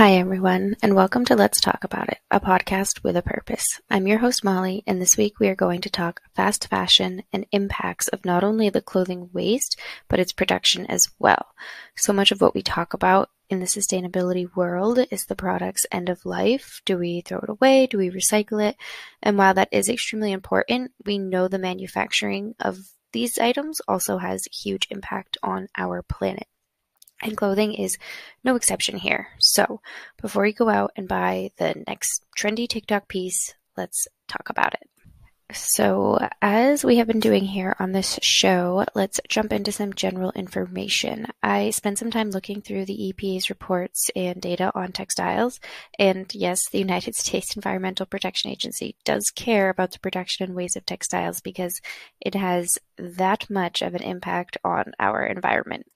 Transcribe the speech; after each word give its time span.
Hi, 0.00 0.12
everyone, 0.14 0.76
and 0.82 0.96
welcome 0.96 1.26
to 1.26 1.36
Let's 1.36 1.60
Talk 1.60 1.84
About 1.84 2.08
It, 2.08 2.20
a 2.30 2.40
podcast 2.40 3.04
with 3.04 3.18
a 3.18 3.22
purpose. 3.22 3.82
I'm 3.90 4.06
your 4.06 4.16
host, 4.16 4.42
Molly, 4.42 4.82
and 4.86 4.98
this 4.98 5.18
week 5.18 5.38
we 5.38 5.48
are 5.48 5.54
going 5.54 5.82
to 5.82 5.90
talk 5.90 6.22
fast 6.34 6.68
fashion 6.68 7.22
and 7.34 7.44
impacts 7.52 8.08
of 8.08 8.24
not 8.24 8.42
only 8.42 8.70
the 8.70 8.80
clothing 8.80 9.28
waste, 9.34 9.78
but 10.08 10.18
its 10.18 10.32
production 10.32 10.86
as 10.86 11.10
well. 11.18 11.48
So 11.98 12.14
much 12.14 12.32
of 12.32 12.40
what 12.40 12.54
we 12.54 12.62
talk 12.62 12.94
about 12.94 13.28
in 13.50 13.60
the 13.60 13.66
sustainability 13.66 14.48
world 14.56 15.00
is 15.10 15.26
the 15.26 15.36
product's 15.36 15.84
end 15.92 16.08
of 16.08 16.24
life. 16.24 16.80
Do 16.86 16.96
we 16.96 17.20
throw 17.20 17.40
it 17.40 17.50
away? 17.50 17.86
Do 17.86 17.98
we 17.98 18.08
recycle 18.08 18.66
it? 18.66 18.76
And 19.22 19.36
while 19.36 19.52
that 19.52 19.68
is 19.70 19.90
extremely 19.90 20.32
important, 20.32 20.92
we 21.04 21.18
know 21.18 21.46
the 21.46 21.58
manufacturing 21.58 22.54
of 22.58 22.78
these 23.12 23.38
items 23.38 23.82
also 23.86 24.16
has 24.16 24.46
huge 24.46 24.88
impact 24.90 25.36
on 25.42 25.68
our 25.76 26.00
planet. 26.00 26.46
And 27.22 27.36
clothing 27.36 27.74
is 27.74 27.98
no 28.44 28.56
exception 28.56 28.96
here. 28.96 29.28
So, 29.38 29.80
before 30.20 30.46
you 30.46 30.52
go 30.54 30.68
out 30.68 30.92
and 30.96 31.06
buy 31.06 31.50
the 31.58 31.84
next 31.86 32.24
trendy 32.36 32.66
TikTok 32.66 33.08
piece, 33.08 33.54
let's 33.76 34.08
talk 34.26 34.48
about 34.48 34.74
it. 34.74 34.90
So, 35.52 36.18
as 36.40 36.84
we 36.84 36.96
have 36.96 37.08
been 37.08 37.18
doing 37.18 37.44
here 37.44 37.74
on 37.80 37.90
this 37.90 38.20
show, 38.22 38.84
let's 38.94 39.20
jump 39.28 39.52
into 39.52 39.72
some 39.72 39.94
general 39.94 40.30
information. 40.32 41.26
I 41.42 41.70
spent 41.70 41.98
some 41.98 42.10
time 42.10 42.30
looking 42.30 42.62
through 42.62 42.84
the 42.84 43.12
EPA's 43.12 43.50
reports 43.50 44.10
and 44.14 44.40
data 44.40 44.70
on 44.74 44.92
textiles, 44.92 45.58
and 45.98 46.32
yes, 46.34 46.68
the 46.68 46.78
United 46.78 47.14
States 47.16 47.56
Environmental 47.56 48.06
Protection 48.06 48.50
Agency 48.50 48.94
does 49.04 49.30
care 49.34 49.70
about 49.70 49.90
the 49.90 49.98
production 49.98 50.44
and 50.44 50.54
waste 50.54 50.76
of 50.76 50.86
textiles 50.86 51.40
because 51.40 51.80
it 52.20 52.34
has 52.36 52.78
that 52.96 53.50
much 53.50 53.82
of 53.82 53.94
an 53.94 54.02
impact 54.02 54.56
on 54.64 54.92
our 55.00 55.26
environment. 55.26 55.86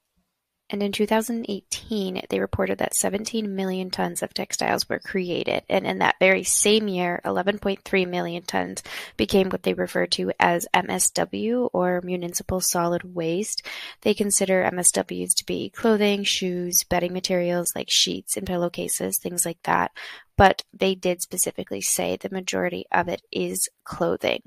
And 0.67 0.81
in 0.81 0.91
2018, 0.91 2.23
they 2.27 2.39
reported 2.39 2.79
that 2.79 2.95
17 2.95 3.55
million 3.55 3.91
tons 3.91 4.23
of 4.23 4.33
textiles 4.33 4.89
were 4.89 4.97
created. 4.97 5.63
And 5.69 5.85
in 5.85 5.99
that 5.99 6.15
very 6.19 6.43
same 6.43 6.87
year, 6.87 7.21
11.3 7.23 8.09
million 8.09 8.41
tons 8.41 8.81
became 9.15 9.49
what 9.49 9.61
they 9.61 9.75
refer 9.75 10.07
to 10.07 10.31
as 10.39 10.67
MSW 10.73 11.69
or 11.71 12.01
municipal 12.03 12.61
solid 12.61 13.15
waste. 13.15 13.61
They 14.01 14.15
consider 14.15 14.63
MSWs 14.63 15.35
to 15.35 15.45
be 15.45 15.69
clothing, 15.69 16.23
shoes, 16.23 16.83
bedding 16.89 17.13
materials 17.13 17.73
like 17.75 17.91
sheets 17.91 18.35
and 18.35 18.47
pillowcases, 18.47 19.19
things 19.19 19.45
like 19.45 19.61
that. 19.63 19.91
But 20.35 20.63
they 20.73 20.95
did 20.95 21.21
specifically 21.21 21.81
say 21.81 22.17
the 22.17 22.29
majority 22.29 22.85
of 22.91 23.07
it 23.07 23.21
is 23.31 23.69
clothing. 23.83 24.41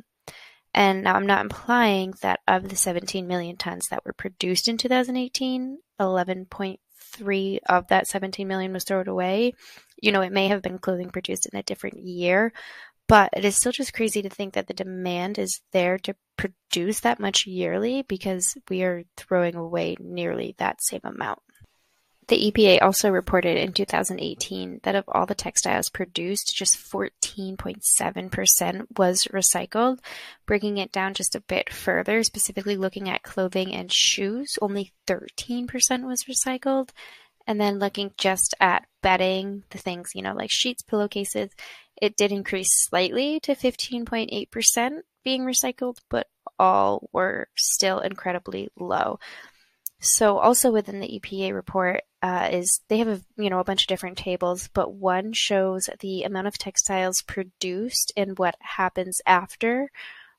And 0.74 1.04
now 1.04 1.14
I'm 1.14 1.26
not 1.26 1.42
implying 1.42 2.14
that 2.22 2.40
of 2.48 2.68
the 2.68 2.76
17 2.76 3.26
million 3.26 3.56
tons 3.56 3.86
that 3.88 4.04
were 4.04 4.12
produced 4.12 4.68
in 4.68 4.76
2018, 4.76 5.78
11.3 6.00 7.58
of 7.68 7.88
that 7.88 8.06
17 8.06 8.46
million 8.46 8.72
was 8.72 8.84
thrown 8.84 9.08
away. 9.08 9.52
You 10.00 10.12
know, 10.12 10.20
it 10.20 10.32
may 10.32 10.48
have 10.48 10.62
been 10.62 10.78
clothing 10.78 11.10
produced 11.10 11.46
in 11.46 11.58
a 11.58 11.62
different 11.62 11.98
year, 11.98 12.52
but 13.08 13.30
it 13.32 13.44
is 13.44 13.56
still 13.56 13.72
just 13.72 13.94
crazy 13.94 14.22
to 14.22 14.28
think 14.28 14.54
that 14.54 14.66
the 14.66 14.74
demand 14.74 15.38
is 15.38 15.60
there 15.72 15.98
to 15.98 16.14
produce 16.36 17.00
that 17.00 17.18
much 17.18 17.46
yearly 17.46 18.02
because 18.02 18.56
we 18.68 18.82
are 18.82 19.04
throwing 19.16 19.56
away 19.56 19.96
nearly 19.98 20.54
that 20.58 20.82
same 20.82 21.00
amount. 21.04 21.40
The 22.28 22.52
EPA 22.52 22.82
also 22.82 23.10
reported 23.10 23.56
in 23.56 23.72
2018 23.72 24.80
that 24.82 24.94
of 24.94 25.04
all 25.08 25.24
the 25.24 25.34
textiles 25.34 25.88
produced, 25.88 26.54
just 26.54 26.76
14.7% 26.76 28.98
was 28.98 29.24
recycled, 29.32 30.00
bringing 30.44 30.76
it 30.76 30.92
down 30.92 31.14
just 31.14 31.34
a 31.34 31.40
bit 31.40 31.72
further, 31.72 32.22
specifically 32.22 32.76
looking 32.76 33.08
at 33.08 33.22
clothing 33.22 33.74
and 33.74 33.90
shoes, 33.90 34.58
only 34.60 34.92
13% 35.06 36.06
was 36.06 36.24
recycled. 36.24 36.90
And 37.46 37.58
then 37.58 37.78
looking 37.78 38.12
just 38.18 38.54
at 38.60 38.84
bedding, 39.02 39.64
the 39.70 39.78
things, 39.78 40.10
you 40.14 40.20
know, 40.20 40.34
like 40.34 40.50
sheets, 40.50 40.82
pillowcases, 40.82 41.48
it 42.00 42.14
did 42.14 42.30
increase 42.30 42.74
slightly 42.74 43.40
to 43.40 43.54
15.8% 43.54 45.00
being 45.24 45.46
recycled, 45.46 45.96
but 46.10 46.26
all 46.58 47.08
were 47.10 47.48
still 47.56 48.00
incredibly 48.00 48.68
low. 48.78 49.18
So 50.00 50.38
also 50.38 50.70
within 50.70 51.00
the 51.00 51.18
EPA 51.18 51.54
report 51.54 52.02
uh, 52.22 52.48
is 52.50 52.80
they 52.88 52.98
have 52.98 53.08
a 53.08 53.20
you 53.36 53.50
know 53.50 53.60
a 53.60 53.64
bunch 53.64 53.82
of 53.82 53.88
different 53.88 54.18
tables, 54.18 54.68
but 54.74 54.92
one 54.92 55.32
shows 55.32 55.88
the 56.00 56.24
amount 56.24 56.46
of 56.46 56.58
textiles 56.58 57.22
produced 57.22 58.12
and 58.16 58.38
what 58.38 58.56
happens 58.60 59.20
after, 59.26 59.90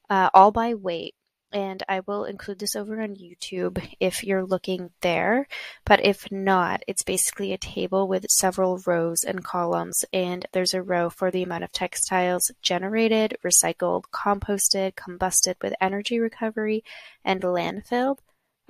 uh, 0.09 0.29
all 0.33 0.51
by 0.51 0.73
weight. 0.73 1.15
And 1.51 1.81
I 1.89 2.01
will 2.01 2.25
include 2.25 2.59
this 2.59 2.75
over 2.75 3.01
on 3.01 3.15
YouTube 3.15 3.83
if 3.99 4.23
you're 4.23 4.45
looking 4.45 4.91
there. 5.01 5.47
But 5.83 6.05
if 6.05 6.31
not, 6.31 6.83
it's 6.85 7.01
basically 7.01 7.53
a 7.53 7.57
table 7.57 8.07
with 8.07 8.29
several 8.29 8.79
rows 8.85 9.23
and 9.23 9.43
columns. 9.43 10.05
And 10.13 10.45
there's 10.51 10.75
a 10.75 10.83
row 10.83 11.09
for 11.09 11.31
the 11.31 11.41
amount 11.41 11.63
of 11.63 11.71
textiles 11.71 12.51
generated, 12.61 13.37
recycled, 13.43 14.03
composted, 14.13 14.93
combusted 14.93 15.55
with 15.61 15.73
energy 15.81 16.19
recovery, 16.19 16.83
and 17.25 17.41
landfilled. 17.41 18.19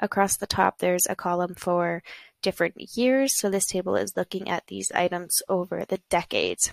Across 0.01 0.37
the 0.37 0.47
top, 0.47 0.79
there's 0.79 1.05
a 1.09 1.15
column 1.15 1.55
for 1.55 2.01
different 2.41 2.97
years. 2.97 3.35
So 3.37 3.49
this 3.49 3.65
table 3.65 3.95
is 3.95 4.17
looking 4.17 4.49
at 4.49 4.67
these 4.67 4.91
items 4.91 5.41
over 5.47 5.85
the 5.85 5.99
decades. 6.09 6.71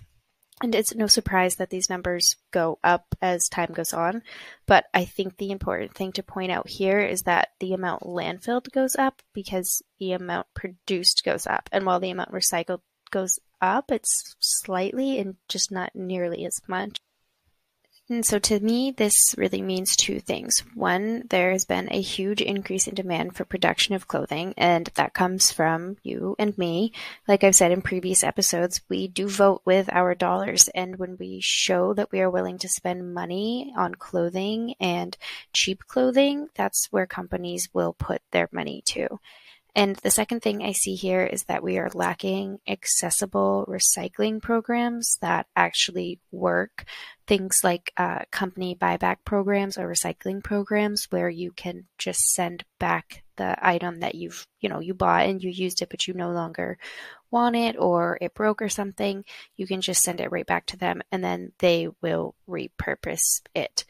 And 0.63 0.75
it's 0.75 0.95
no 0.95 1.07
surprise 1.07 1.57
that 1.57 1.69
these 1.69 1.91
numbers 1.91 2.37
go 2.51 2.79
up 2.83 3.15
as 3.21 3.47
time 3.49 3.73
goes 3.75 3.93
on. 3.93 4.23
But 4.67 4.87
I 4.95 5.05
think 5.05 5.37
the 5.37 5.51
important 5.51 5.95
thing 5.95 6.13
to 6.13 6.23
point 6.23 6.51
out 6.51 6.69
here 6.69 7.01
is 7.01 7.23
that 7.23 7.51
the 7.61 7.75
amount 7.75 8.05
landfilled 8.05 8.73
goes 8.73 8.97
up 8.97 9.21
because 9.35 9.83
the 9.99 10.13
amount 10.13 10.47
produced 10.55 11.25
goes 11.25 11.47
up. 11.47 11.69
And 11.73 11.85
while 11.85 12.01
the 12.01 12.11
amount 12.11 12.33
recycled 12.33 12.81
goes 13.11 13.39
up, 13.61 13.91
it's 13.93 14.35
slightly 14.41 15.19
and 15.19 15.37
just 15.47 15.71
not 15.71 15.95
nearly 15.95 16.47
as 16.47 16.63
much. 16.67 17.01
And 18.09 18.25
so 18.25 18.39
to 18.39 18.61
me, 18.61 18.93
this 18.93 19.35
really 19.37 19.61
means 19.61 19.97
two 19.97 20.21
things. 20.21 20.63
One, 20.75 21.25
there 21.29 21.51
has 21.51 21.65
been 21.65 21.89
a 21.91 22.01
huge 22.01 22.41
increase 22.41 22.87
in 22.87 22.95
demand 22.95 23.35
for 23.35 23.45
production 23.45 23.97
of 23.97 24.07
clothing, 24.07 24.55
and 24.57 24.89
that 24.95 25.13
comes 25.13 25.51
from 25.51 25.97
you 26.05 26.37
and 26.39 26.57
me. 26.57 26.93
Like 27.27 27.43
I've 27.43 27.57
said 27.57 27.73
in 27.73 27.83
previous 27.83 28.23
episodes, 28.23 28.81
we 28.89 29.09
do 29.09 29.29
vote 29.29 29.63
with 29.65 29.93
our 29.93 30.15
dollars, 30.15 30.69
and 30.69 31.01
when 31.01 31.17
we 31.19 31.41
show 31.43 31.95
that 31.95 32.13
we 32.13 32.21
are 32.21 32.31
willing 32.31 32.59
to 32.59 32.69
spend 32.69 33.13
money 33.13 33.75
on 33.77 33.97
clothing 33.97 34.77
and 34.79 35.17
cheap 35.53 35.83
clothing, 35.89 36.49
that's 36.55 36.87
where 36.93 37.07
companies 37.07 37.69
will 37.73 37.93
put 37.93 38.23
their 38.31 38.49
money 38.53 38.83
to. 38.87 39.19
And 39.77 39.95
the 39.97 40.11
second 40.11 40.41
thing 40.41 40.63
I 40.63 40.73
see 40.73 40.95
here 40.95 41.23
is 41.23 41.45
that 41.45 41.63
we 41.63 41.77
are 41.77 41.91
lacking 41.93 42.61
accessible 42.67 43.67
recycling 43.69 44.41
programs 44.41 45.19
that 45.21 45.49
actually 45.55 46.19
work. 46.33 46.87
Things 47.27 47.61
like 47.63 47.93
uh, 47.99 48.21
company 48.31 48.75
buyback 48.75 49.17
programs 49.27 49.77
or 49.77 49.87
recycling 49.87 50.43
programs 50.43 51.09
where 51.11 51.29
you 51.29 51.53
can 51.53 51.85
just 51.99 52.33
send 52.33 52.65
back 52.79 53.23
the 53.37 53.55
item 53.61 54.01
that 54.01 54.15
you've, 54.15 54.47
you 54.61 54.71
know, 54.71 54.81
you 54.81 54.95
bought 54.95 55.27
and 55.27 55.43
you 55.43 55.51
used 55.51 55.83
it, 55.83 55.91
but 55.91 56.09
you 56.09 56.15
no 56.15 56.31
longer 56.31 56.79
want 57.31 57.55
it 57.55 57.77
or 57.79 58.17
it 58.23 58.33
broke 58.33 58.63
or 58.63 58.71
something. 58.71 59.27
You 59.57 59.67
can 59.67 59.83
just 59.83 60.03
send 60.03 60.23
it 60.23 60.33
right 60.33 60.47
back 60.47 60.65
to 60.67 60.79
them 60.79 61.03
and 61.13 61.23
then 61.23 61.53
they 61.59 61.89
will 62.01 62.35
repurpose 62.49 63.43
it. 63.55 63.85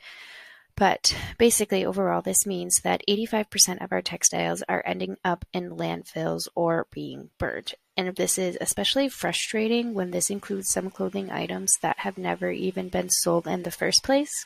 But 0.77 1.17
basically, 1.39 1.87
overall, 1.87 2.21
this 2.21 2.47
means 2.47 2.81
that 2.81 3.03
85% 3.09 3.83
of 3.83 3.93
our 3.93 4.03
textiles 4.03 4.63
are 4.69 4.83
ending 4.85 5.17
up 5.25 5.47
in 5.53 5.71
landfills 5.71 6.49
or 6.55 6.87
being 6.91 7.31
burned. 7.39 7.75
And 7.97 8.15
this 8.15 8.37
is 8.37 8.59
especially 8.61 9.09
frustrating 9.09 9.95
when 9.95 10.11
this 10.11 10.29
includes 10.29 10.69
some 10.69 10.91
clothing 10.91 11.31
items 11.31 11.73
that 11.81 12.01
have 12.01 12.19
never 12.19 12.51
even 12.51 12.91
been 12.91 13.09
sold 13.09 13.47
in 13.47 13.63
the 13.63 13.71
first 13.71 14.03
place. 14.03 14.45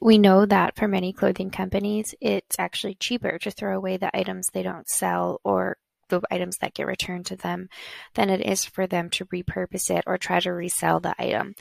We 0.00 0.18
know 0.18 0.44
that 0.44 0.74
for 0.74 0.88
many 0.88 1.12
clothing 1.12 1.50
companies, 1.50 2.16
it's 2.20 2.58
actually 2.58 2.96
cheaper 2.96 3.38
to 3.38 3.50
throw 3.52 3.76
away 3.76 3.96
the 3.96 4.14
items 4.16 4.48
they 4.48 4.64
don't 4.64 4.88
sell 4.88 5.40
or 5.44 5.76
the 6.08 6.20
items 6.32 6.56
that 6.58 6.74
get 6.74 6.88
returned 6.88 7.26
to 7.26 7.36
them 7.36 7.68
than 8.14 8.28
it 8.28 8.44
is 8.44 8.64
for 8.64 8.88
them 8.88 9.08
to 9.10 9.26
repurpose 9.26 9.88
it 9.96 10.02
or 10.04 10.18
try 10.18 10.40
to 10.40 10.50
resell 10.50 10.98
the 10.98 11.14
item. 11.22 11.54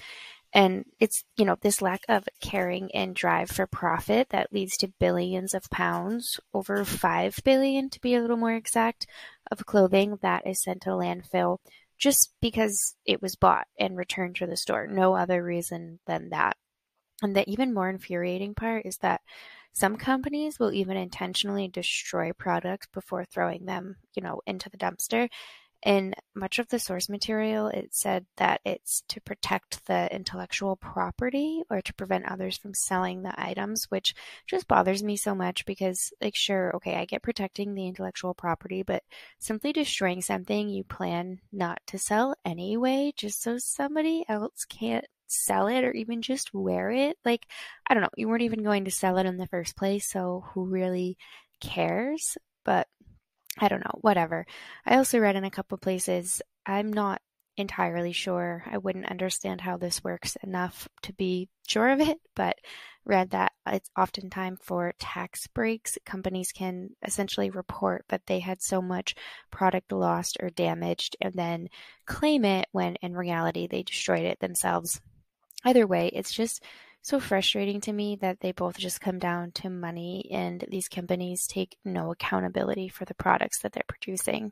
And 0.54 0.86
it's, 1.00 1.24
you 1.38 1.46
know, 1.46 1.56
this 1.62 1.82
lack 1.82 2.02
of 2.10 2.28
caring 2.42 2.94
and 2.94 3.16
drive 3.16 3.50
for 3.50 3.66
profit 3.66 4.30
that 4.30 4.52
leads 4.52 4.76
to 4.78 4.92
billions 5.00 5.54
of 5.54 5.70
pounds, 5.70 6.40
over 6.54 6.84
5 6.84 7.40
billion 7.46 7.90
to 7.90 8.02
be 8.02 8.16
a 8.16 8.22
little 8.22 8.38
more 8.38 8.54
exact, 8.54 9.08
of 9.50 9.66
clothing 9.66 10.18
that 10.22 10.46
is 10.46 10.62
sent 10.62 10.82
to 10.82 10.90
landfill 10.90 11.58
just 11.98 12.34
because 12.42 12.96
it 13.06 13.22
was 13.22 13.36
bought 13.36 13.68
and 13.80 13.96
returned 13.96 14.36
to 14.38 14.48
the 14.48 14.58
store. 14.58 14.88
No 14.88 15.16
other 15.16 15.44
reason 15.44 16.00
than 16.06 16.30
that. 16.30 16.58
And 17.22 17.36
the 17.36 17.50
even 17.50 17.74
more 17.74 17.90
infuriating 17.90 18.56
part 18.56 18.86
is 18.86 18.98
that 18.98 19.22
some 19.74 19.96
companies 19.96 20.60
will 20.60 20.74
even 20.74 20.98
intentionally 20.98 21.68
destroy 21.68 22.34
products 22.34 22.88
before 22.94 23.24
throwing 23.24 23.66
them, 23.66 23.96
you 24.16 24.22
know, 24.22 24.42
into 24.46 24.70
the 24.70 24.78
dumpster 24.78 25.30
In 25.84 26.14
much 26.36 26.60
of 26.60 26.68
the 26.70 26.78
source 26.78 27.10
material, 27.10 27.68
it 27.68 27.96
said 27.96 28.28
that 28.38 28.62
it's 28.64 29.02
to 29.08 29.20
protect 29.22 29.84
the 29.88 30.14
intellectual 30.14 30.76
property 30.76 31.64
or 31.72 31.82
to 31.82 31.94
prevent 31.96 32.26
others 32.26 32.58
from 32.58 32.76
selling 32.76 33.24
the 33.24 33.34
items, 33.36 33.86
which 33.86 34.14
just 34.46 34.68
bothers 34.68 35.02
me 35.02 35.16
so 35.18 35.34
much 35.34 35.66
because, 35.66 36.14
like, 36.22 36.36
sure, 36.36 36.76
okay, 36.76 36.96
I 36.98 37.06
get 37.06 37.24
protecting 37.24 37.74
the 37.74 37.88
intellectual 37.88 38.36
property, 38.36 38.84
but 38.84 39.02
simply 39.40 39.74
destroying 39.74 40.22
something 40.22 40.70
you 40.70 40.84
plan 40.84 41.40
not 41.52 41.82
to 41.88 41.98
sell 41.98 42.36
anyway, 42.46 43.12
just 43.16 43.42
so 43.42 43.58
somebody 43.58 44.24
else 44.30 44.66
can't 44.66 45.08
sell 45.26 45.66
it 45.68 45.84
or 45.84 45.92
even 45.94 46.22
just 46.22 46.54
wear 46.54 46.92
it. 46.92 47.18
Like, 47.26 47.48
I 47.88 47.96
don't 47.96 48.04
know, 48.04 48.10
you 48.16 48.28
weren't 48.28 48.44
even 48.44 48.64
going 48.64 48.86
to 48.86 48.92
sell 48.92 49.18
it 49.18 49.26
in 49.26 49.38
the 49.38 49.48
first 49.48 49.76
place, 49.76 50.08
so 50.08 50.44
who 50.54 50.66
really 50.66 51.18
cares? 51.60 52.38
But 52.64 52.88
I 53.60 53.68
don't 53.68 53.84
know, 53.84 54.00
whatever. 54.02 54.46
I 54.86 54.98
also 54.98 55.20
read 55.20 55.36
in 55.36 55.44
a 55.44 55.52
couple 55.52 55.78
places, 55.78 56.42
I'm 56.66 56.92
not 56.92 57.22
entirely 57.58 58.14
sure. 58.14 58.64
I 58.70 58.78
wouldn't 58.78 59.12
understand 59.12 59.62
how 59.62 59.78
this 59.78 60.04
works 60.04 60.38
enough 60.44 60.88
to 61.04 61.14
be 61.14 61.50
sure 61.68 61.90
of 61.90 62.00
it, 62.00 62.20
but 62.36 62.56
read 63.06 63.32
that 63.32 63.52
it's 63.68 63.90
often 63.96 64.30
time 64.30 64.58
for 64.62 64.94
tax 65.00 65.48
breaks. 65.48 65.98
Companies 66.06 66.52
can 66.52 66.92
essentially 67.06 67.50
report 67.50 68.06
that 68.10 68.26
they 68.26 68.40
had 68.40 68.62
so 68.62 68.82
much 68.82 69.16
product 69.50 69.92
lost 69.92 70.38
or 70.40 70.50
damaged 70.50 71.18
and 71.20 71.34
then 71.34 71.68
claim 72.06 72.46
it 72.46 72.68
when 72.72 72.96
in 72.98 73.16
reality 73.16 73.68
they 73.68 73.84
destroyed 73.84 74.26
it 74.26 74.40
themselves. 74.40 75.02
Either 75.64 75.86
way, 75.86 76.08
it's 76.14 76.34
just 76.34 76.64
so 77.02 77.20
frustrating 77.20 77.82
to 77.82 77.94
me 77.94 78.16
that 78.22 78.40
they 78.42 78.52
both 78.52 78.78
just 78.78 79.02
come 79.02 79.20
down 79.20 79.52
to 79.54 79.70
money 79.70 80.30
and 80.32 80.64
these 80.70 80.88
companies 80.88 81.48
take 81.48 81.78
no 81.84 82.12
accountability 82.12 82.88
for 82.90 83.06
the 83.06 83.16
products 83.16 83.60
that 83.62 83.74
they're 83.74 83.84
producing. 83.88 84.52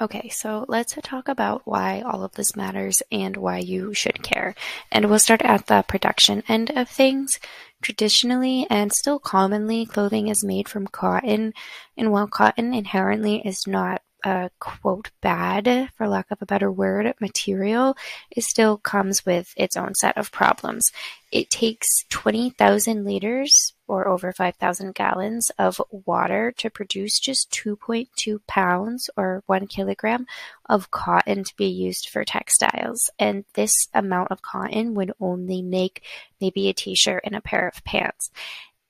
Okay, 0.00 0.28
so 0.28 0.64
let's 0.66 0.98
talk 1.04 1.28
about 1.28 1.62
why 1.64 2.00
all 2.00 2.24
of 2.24 2.32
this 2.32 2.56
matters 2.56 3.00
and 3.12 3.36
why 3.36 3.58
you 3.58 3.94
should 3.94 4.24
care. 4.24 4.56
And 4.90 5.08
we'll 5.08 5.20
start 5.20 5.42
at 5.42 5.66
the 5.66 5.84
production 5.86 6.42
end 6.48 6.72
of 6.74 6.88
things. 6.88 7.38
Traditionally 7.80 8.66
and 8.68 8.92
still 8.92 9.20
commonly, 9.20 9.86
clothing 9.86 10.26
is 10.26 10.42
made 10.42 10.68
from 10.68 10.88
cotton, 10.88 11.52
and 11.96 12.10
while 12.10 12.26
cotton 12.26 12.74
inherently 12.74 13.40
is 13.46 13.68
not 13.68 14.02
a 14.24 14.50
quote 14.58 15.10
bad, 15.20 15.90
for 15.96 16.08
lack 16.08 16.30
of 16.30 16.40
a 16.40 16.46
better 16.46 16.70
word, 16.70 17.14
material, 17.20 17.96
it 18.30 18.44
still 18.44 18.78
comes 18.78 19.24
with 19.24 19.52
its 19.56 19.76
own 19.76 19.94
set 19.94 20.16
of 20.16 20.32
problems. 20.32 20.90
It 21.30 21.50
takes 21.50 22.04
20,000 22.10 23.04
liters 23.04 23.74
or 23.86 24.08
over 24.08 24.32
5,000 24.32 24.94
gallons 24.94 25.50
of 25.58 25.80
water 25.90 26.52
to 26.58 26.70
produce 26.70 27.18
just 27.18 27.50
2.2 27.50 28.40
pounds 28.46 29.10
or 29.16 29.42
one 29.46 29.66
kilogram 29.66 30.26
of 30.68 30.90
cotton 30.90 31.44
to 31.44 31.56
be 31.56 31.66
used 31.66 32.08
for 32.08 32.24
textiles. 32.24 33.10
And 33.18 33.44
this 33.54 33.88
amount 33.92 34.30
of 34.30 34.42
cotton 34.42 34.94
would 34.94 35.12
only 35.20 35.60
make 35.60 36.04
maybe 36.40 36.68
a 36.68 36.72
t 36.72 36.94
shirt 36.94 37.22
and 37.24 37.34
a 37.34 37.40
pair 37.40 37.66
of 37.68 37.84
pants. 37.84 38.30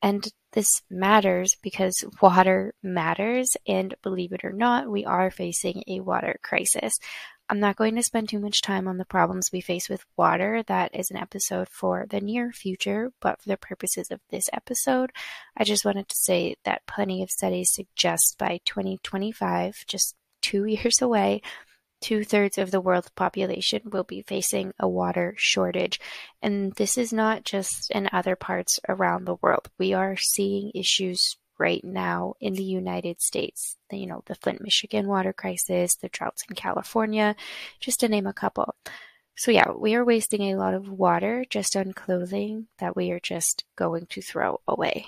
And 0.05 0.29
this 0.53 0.69
matters 0.91 1.57
because 1.63 2.05
water 2.21 2.75
matters, 2.83 3.57
and 3.67 3.95
believe 4.03 4.33
it 4.33 4.45
or 4.45 4.53
not, 4.53 4.91
we 4.91 5.07
are 5.07 5.31
facing 5.31 5.83
a 5.89 6.01
water 6.01 6.37
crisis. 6.43 6.93
I'm 7.49 7.59
not 7.59 7.77
going 7.77 7.97
to 7.97 8.03
spend 8.03 8.29
too 8.29 8.39
much 8.39 8.61
time 8.61 8.87
on 8.87 8.99
the 8.99 9.07
problems 9.07 9.49
we 9.51 9.63
face 9.63 9.89
with 9.89 10.05
water. 10.15 10.63
That 10.67 10.95
is 10.95 11.11
an 11.11 11.17
episode 11.17 11.71
for 11.71 12.05
the 12.07 12.21
near 12.21 12.53
future, 12.53 13.13
but 13.23 13.41
for 13.41 13.49
the 13.49 13.57
purposes 13.57 14.11
of 14.11 14.21
this 14.29 14.45
episode, 14.53 15.11
I 15.57 15.65
just 15.65 15.87
wanted 15.87 16.11
to 16.11 16.17
say 16.17 16.57
that 16.67 16.87
plenty 16.87 17.23
of 17.23 17.31
studies 17.31 17.73
suggest 17.73 18.37
by 18.39 18.61
2025, 18.67 19.85
just 19.89 20.17
two 20.43 20.65
years 20.67 21.01
away, 21.01 21.41
two 22.05 22.23
thirds 22.23 22.59
of 22.59 22.71
the 22.71 22.83
world's 22.83 23.09
population 23.09 23.81
will 23.87 24.05
be 24.05 24.21
facing 24.21 24.75
a 24.79 24.87
water 24.87 25.35
shortage. 25.39 25.99
And 26.43 26.75
this 26.75 26.99
is 26.99 27.15
not 27.15 27.45
just 27.45 27.91
in 27.91 28.11
other 28.13 28.37
parts 28.37 28.79
around 28.87 29.25
the 29.25 29.37
world. 29.41 29.71
We 29.79 29.95
are 29.95 30.15
seeing 30.19 30.71
issues 30.75 31.39
right 31.59 31.83
now 31.83 32.35
in 32.43 32.53
the 32.53 32.63
United 32.63 33.23
States. 33.23 33.79
You 33.91 34.07
know, 34.07 34.23
the 34.27 34.35
Flint, 34.35 34.61
Michigan 34.61 35.09
water 35.09 35.33
crisis, 35.33 35.97
the 35.97 36.11
droughts 36.11 36.45
in 36.47 36.55
California, 36.55 37.37
just 37.81 38.01
to 38.01 38.09
name 38.09 38.27
a 38.27 38.35
couple. 38.35 38.75
So, 39.37 39.51
yeah, 39.51 39.71
we 39.75 39.95
are 39.95 40.05
wasting 40.05 40.43
a 40.43 40.57
lot 40.57 40.75
of 40.75 40.91
water 40.91 41.47
just 41.49 41.75
on 41.75 41.95
clothing 41.95 42.67
that 42.81 42.95
we 42.95 43.13
are 43.13 43.21
just 43.21 43.65
going 43.77 44.07
to 44.11 44.21
throw 44.21 44.61
away. 44.69 45.07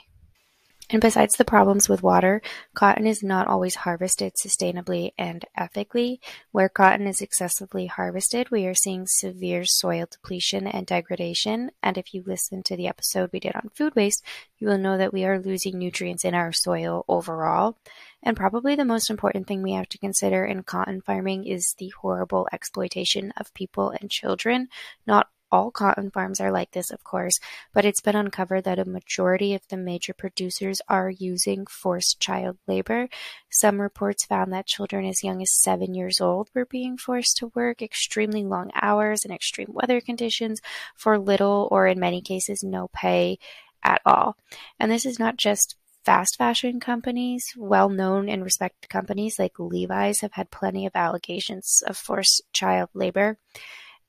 And 0.89 1.01
besides 1.01 1.35
the 1.35 1.45
problems 1.45 1.89
with 1.89 2.05
water, 2.05 2.41
cotton 2.75 3.09
is 3.09 3.21
not 3.21 3.49
always 3.49 3.75
harvested 3.75 4.35
sustainably 4.35 5.11
and 5.19 5.45
ethically. 5.57 6.21
Where 6.53 6.69
cotton 6.69 7.09
is 7.09 7.21
excessively 7.21 7.87
harvested, 7.87 8.53
we 8.53 8.67
are 8.67 8.75
seeing 8.75 9.07
severe 9.09 9.65
soil 9.65 10.07
depletion 10.09 10.69
and 10.69 10.87
degradation. 10.87 11.73
And 11.83 11.99
if 11.99 12.15
you 12.15 12.23
listen 12.25 12.63
to 12.65 12.77
the 12.77 12.87
episode 12.87 13.31
we 13.33 13.41
did 13.41 13.57
on 13.57 13.71
food 13.75 13.97
waste, 13.97 14.23
you 14.59 14.69
will 14.69 14.79
know 14.79 14.97
that 14.97 15.13
we 15.13 15.25
are 15.25 15.41
losing 15.41 15.77
nutrients 15.77 16.25
in 16.25 16.35
our 16.35 16.53
soil 16.53 17.05
overall. 17.09 17.77
And 18.23 18.37
probably 18.37 18.77
the 18.77 18.85
most 18.85 19.11
important 19.11 19.49
thing 19.49 19.63
we 19.63 19.73
have 19.73 19.89
to 19.89 19.99
consider 19.99 20.45
in 20.45 20.63
cotton 20.63 21.01
farming 21.01 21.47
is 21.47 21.75
the 21.79 21.93
horrible 22.01 22.49
exploitation 22.53 23.33
of 23.37 23.53
people 23.55 23.91
and 23.91 24.09
children. 24.09 24.69
Not 25.07 25.29
all 25.51 25.71
cotton 25.71 26.11
farms 26.11 26.41
are 26.41 26.51
like 26.51 26.73
this, 26.73 26.91
of 26.91 27.05
course, 27.05 27.39
but 27.73 27.85
it's 27.85 28.01
been 28.01 28.17
uncovered 28.17 28.65
that 28.65 28.79
a 28.79 28.85
majority 28.85 29.55
of 29.55 29.63
the 29.69 29.77
major 29.77 30.13
producers 30.13 30.81
are 30.89 31.11
using 31.11 31.67
forced 31.67 32.21
child 32.21 32.59
labor. 32.67 33.09
Some 33.51 33.81
reports 33.81 34.25
found 34.25 34.53
that 34.53 34.67
children 34.67 35.05
as 35.05 35.23
young 35.23 35.43
as 35.43 35.53
seven 35.53 35.95
years 35.95 36.21
old 36.21 36.51
were 36.55 36.67
being 36.67 36.97
forced 36.97 37.37
to 37.39 37.53
work 37.55 37.83
extremely 37.83 38.45
long 38.45 38.71
hours 38.75 39.25
in 39.25 39.31
extreme 39.31 39.69
weather 39.71 40.01
conditions 40.01 40.61
for 40.95 41.19
little 41.19 41.69
or, 41.71 41.87
in 41.87 42.01
many 42.01 42.21
cases, 42.21 42.63
no 42.63 42.89
pay 42.93 43.39
at 43.83 44.01
all. 44.05 44.37
And 44.81 44.91
this 44.91 45.07
is 45.07 45.19
not 45.19 45.37
just 45.37 45.77
fast 46.05 46.37
fashion 46.39 46.79
companies, 46.79 47.53
well 47.57 47.89
known 47.89 48.29
and 48.29 48.45
respected 48.45 48.89
companies 48.89 49.39
like 49.39 49.59
Levi's, 49.59 50.21
have 50.21 50.33
had 50.33 50.51
plenty 50.51 50.87
of 50.87 50.95
allegations 50.95 51.83
of 51.87 51.97
forced 51.97 52.43
child 52.53 52.89
labor. 52.95 53.39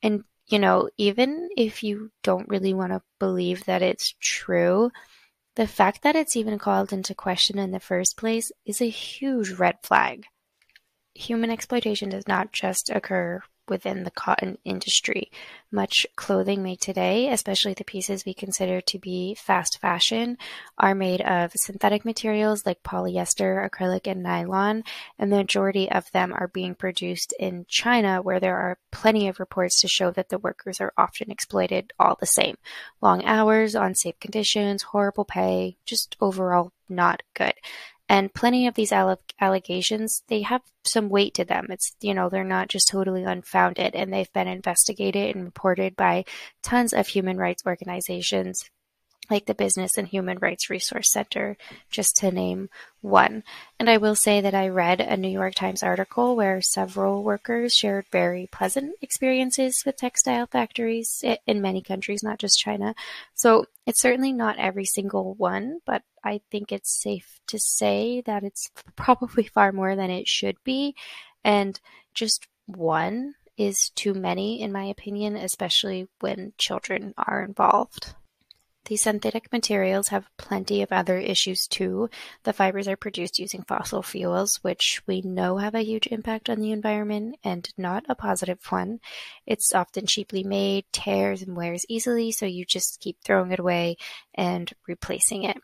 And 0.04 0.24
you 0.48 0.60
know, 0.60 0.90
even 0.98 1.50
if 1.58 1.84
you 1.84 2.12
don't 2.24 2.48
really 2.48 2.74
want 2.74 2.94
to 2.94 3.02
believe 3.20 3.66
that 3.66 3.82
it's 3.82 4.16
true, 4.22 4.92
the 5.56 5.68
fact 5.68 6.04
that 6.04 6.16
it's 6.16 6.36
even 6.36 6.58
called 6.60 6.94
into 6.94 7.14
question 7.16 7.58
in 7.58 7.72
the 7.72 7.80
first 7.80 8.18
place 8.18 8.52
is 8.66 8.82
a 8.82 8.90
huge 8.90 9.52
red 9.52 9.76
flag. 9.84 10.26
Human 11.16 11.50
exploitation 11.50 12.10
does 12.10 12.28
not 12.28 12.54
just 12.54 12.90
occur 12.90 13.42
within 13.70 14.04
the 14.04 14.12
cotton 14.12 14.58
industry. 14.64 15.32
Much 15.72 16.06
clothing 16.16 16.64
made 16.64 16.80
today, 16.80 17.30
especially 17.30 17.74
the 17.74 17.84
pieces 17.84 18.26
we 18.26 18.34
consider 18.34 18.80
to 18.82 18.98
be 19.00 19.36
fast 19.36 19.80
fashion, 19.80 20.38
are 20.78 20.96
made 20.96 21.22
of 21.22 21.52
synthetic 21.56 22.06
materials 22.06 22.66
like 22.66 22.84
polyester, 22.84 23.70
acrylic, 23.70 24.08
and 24.08 24.24
nylon, 24.24 24.84
and 25.20 25.32
the 25.32 25.38
majority 25.38 25.92
of 25.92 26.12
them 26.12 26.34
are 26.34 26.48
being 26.48 26.76
produced 26.76 27.34
in 27.40 27.66
China, 27.68 28.22
where 28.22 28.40
there 28.40 28.58
are 28.58 28.78
plenty 28.92 29.28
of 29.28 29.40
reports 29.40 29.82
to 29.82 29.88
show 29.88 30.12
that 30.12 30.30
the 30.30 30.40
workers 30.40 30.80
are 30.80 30.94
often 30.98 31.30
exploited 31.30 31.92
all 32.00 32.18
the 32.20 32.26
same. 32.26 32.58
Long 33.02 33.24
hours, 33.26 33.76
unsafe 33.76 34.20
conditions, 34.20 34.84
horrible 34.84 35.26
pay, 35.26 35.78
just 35.86 36.16
overall 36.22 36.72
not 36.90 37.24
good. 37.34 37.54
And 38.10 38.34
plenty 38.34 38.68
of 38.68 38.76
these 38.76 38.94
allegations, 38.94 40.24
they 40.28 40.42
have 40.44 40.62
some 40.86 41.10
weight 41.10 41.34
to 41.36 41.46
them. 41.46 41.68
It's, 41.70 41.96
you 42.00 42.14
know, 42.14 42.30
they're 42.30 42.44
not 42.44 42.70
just 42.70 42.88
totally 42.88 43.24
unfounded 43.24 43.96
and 43.96 44.14
they've 44.14 44.32
been 44.32 44.48
investigated 44.48 45.36
and 45.36 45.46
reported 45.46 45.96
by 45.96 46.24
tons 46.64 46.94
of 46.94 47.08
human 47.08 47.38
rights 47.38 47.64
organizations 47.66 48.70
like 49.30 49.46
the 49.46 49.54
Business 49.54 49.98
and 49.98 50.08
Human 50.08 50.38
Rights 50.40 50.70
Resource 50.70 51.12
Center, 51.12 51.58
just 51.90 52.16
to 52.18 52.32
name 52.32 52.70
one. 53.02 53.44
And 53.80 53.90
I 53.90 53.98
will 53.98 54.16
say 54.16 54.42
that 54.42 54.54
I 54.54 54.68
read 54.68 55.02
a 55.02 55.18
New 55.18 55.30
York 55.30 55.56
Times 55.56 55.84
article 55.84 56.36
where 56.36 56.62
several 56.62 57.24
workers 57.24 57.74
shared 57.74 58.06
very 58.12 58.48
pleasant 58.52 58.96
experiences 59.02 59.84
with 59.86 59.98
textile 59.98 60.48
factories 60.48 61.24
in 61.46 61.62
many 61.62 61.82
countries, 61.82 62.24
not 62.24 62.40
just 62.40 62.60
China. 62.60 62.96
So 63.34 63.66
it's 63.86 64.02
certainly 64.02 64.34
not 64.34 64.60
every 64.60 64.86
single 64.86 65.34
one, 65.36 65.80
but 65.86 66.04
I 66.24 66.42
think 66.52 66.72
it's 66.72 67.02
safe 67.02 67.40
to 67.48 67.60
say 67.60 68.22
that 68.22 68.44
it's 68.44 68.70
probably 68.96 69.44
far 69.44 69.72
more 69.72 69.96
than 69.96 70.10
it 70.10 70.28
should 70.28 70.58
be. 70.64 70.96
And 71.44 71.80
just 72.14 72.48
one 72.66 73.36
is 73.58 73.90
too 73.96 74.14
many, 74.14 74.62
in 74.62 74.72
my 74.72 74.86
opinion, 74.86 75.36
especially 75.36 76.08
when 76.20 76.54
children 76.58 77.14
are 77.18 77.44
involved. 77.44 78.14
These 78.88 79.02
synthetic 79.02 79.52
materials 79.52 80.08
have 80.08 80.30
plenty 80.38 80.82
of 80.82 80.94
other 80.94 81.18
issues 81.18 81.68
too. 81.68 82.10
The 82.44 82.54
fibers 82.54 82.88
are 82.88 82.96
produced 82.96 83.38
using 83.38 83.64
fossil 83.64 84.02
fuels, 84.02 84.64
which 84.64 85.02
we 85.06 85.22
know 85.22 85.58
have 85.58 85.76
a 85.76 85.84
huge 85.84 86.08
impact 86.08 86.50
on 86.50 86.60
the 86.60 86.72
environment 86.72 87.36
and 87.44 87.68
not 87.78 88.06
a 88.08 88.16
positive 88.16 88.60
one. 88.70 89.02
It's 89.46 89.76
often 89.76 90.06
cheaply 90.06 90.44
made, 90.44 90.86
tears 90.94 91.42
and 91.42 91.56
wears 91.56 91.86
easily, 91.90 92.32
so 92.32 92.46
you 92.46 92.64
just 92.64 93.02
keep 93.02 93.18
throwing 93.24 93.52
it 93.52 93.60
away 93.60 93.98
and 94.34 94.72
replacing 94.88 95.44
it. 95.44 95.58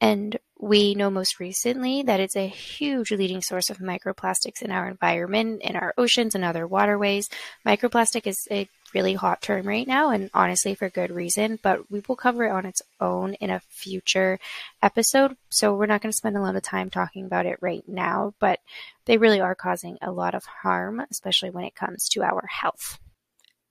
And 0.00 0.38
We 0.62 0.94
know 0.94 1.10
most 1.10 1.40
recently 1.40 2.04
that 2.04 2.20
it's 2.20 2.36
a 2.36 2.46
huge 2.46 3.10
leading 3.10 3.42
source 3.42 3.68
of 3.68 3.78
microplastics 3.78 4.62
in 4.62 4.70
our 4.70 4.88
environment, 4.88 5.60
in 5.60 5.74
our 5.74 5.92
oceans 5.98 6.36
and 6.36 6.44
other 6.44 6.68
waterways. 6.68 7.28
Microplastic 7.66 8.28
is 8.28 8.46
a 8.48 8.68
really 8.94 9.14
hot 9.14 9.42
term 9.42 9.66
right 9.66 9.86
now, 9.86 10.10
and 10.10 10.30
honestly, 10.34 10.74
for 10.74 10.88
good 10.88 11.10
reason, 11.10 11.58
but 11.62 11.90
we 11.90 12.02
will 12.06 12.16
cover 12.16 12.44
it 12.44 12.50
on 12.50 12.66
its 12.66 12.82
own 13.00 13.34
in 13.34 13.50
a 13.50 13.60
future 13.68 14.38
episode. 14.82 15.36
So 15.50 15.74
we're 15.74 15.86
not 15.86 16.02
going 16.02 16.12
to 16.12 16.16
spend 16.16 16.36
a 16.36 16.40
lot 16.40 16.56
of 16.56 16.62
time 16.62 16.90
talking 16.90 17.24
about 17.24 17.46
it 17.46 17.58
right 17.60 17.84
now, 17.86 18.34
but 18.38 18.60
they 19.06 19.18
really 19.18 19.40
are 19.40 19.54
causing 19.54 19.98
a 20.00 20.12
lot 20.12 20.34
of 20.34 20.44
harm, 20.44 21.02
especially 21.10 21.50
when 21.50 21.64
it 21.64 21.74
comes 21.74 22.08
to 22.10 22.22
our 22.22 22.46
health. 22.46 22.98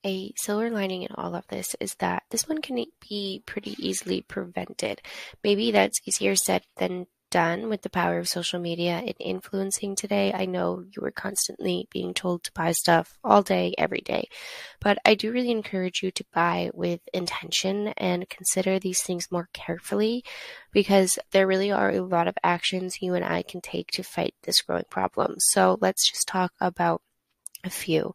A 0.04 0.32
silver 0.36 0.68
lining 0.68 1.02
in 1.02 1.14
all 1.14 1.34
of 1.36 1.46
this 1.46 1.76
is 1.78 1.94
that 1.96 2.24
this 2.30 2.48
one 2.48 2.60
can 2.60 2.84
be 3.08 3.42
pretty 3.46 3.76
easily 3.78 4.20
prevented. 4.20 5.00
Maybe 5.44 5.70
that's 5.70 6.00
easier 6.04 6.34
said 6.34 6.62
than 6.76 7.06
done 7.32 7.70
with 7.70 7.80
the 7.80 7.90
power 7.90 8.18
of 8.18 8.28
social 8.28 8.60
media 8.60 8.98
and 8.98 9.14
influencing 9.18 9.96
today. 9.96 10.32
I 10.32 10.44
know 10.44 10.84
you 10.94 11.02
are 11.04 11.10
constantly 11.10 11.88
being 11.90 12.12
told 12.12 12.44
to 12.44 12.52
buy 12.52 12.72
stuff 12.72 13.18
all 13.24 13.42
day, 13.42 13.74
every 13.78 14.02
day, 14.02 14.28
but 14.80 14.98
I 15.04 15.14
do 15.14 15.32
really 15.32 15.50
encourage 15.50 16.02
you 16.02 16.10
to 16.12 16.24
buy 16.32 16.70
with 16.74 17.00
intention 17.14 17.88
and 17.96 18.28
consider 18.28 18.78
these 18.78 19.02
things 19.02 19.32
more 19.32 19.48
carefully 19.54 20.24
because 20.72 21.18
there 21.30 21.46
really 21.46 21.72
are 21.72 21.90
a 21.90 22.02
lot 22.02 22.28
of 22.28 22.36
actions 22.44 23.00
you 23.00 23.14
and 23.14 23.24
I 23.24 23.42
can 23.42 23.62
take 23.62 23.90
to 23.92 24.02
fight 24.02 24.34
this 24.42 24.60
growing 24.60 24.84
problem. 24.90 25.36
So 25.38 25.78
let's 25.80 26.08
just 26.08 26.28
talk 26.28 26.52
about 26.60 27.00
a 27.64 27.70
few. 27.70 28.14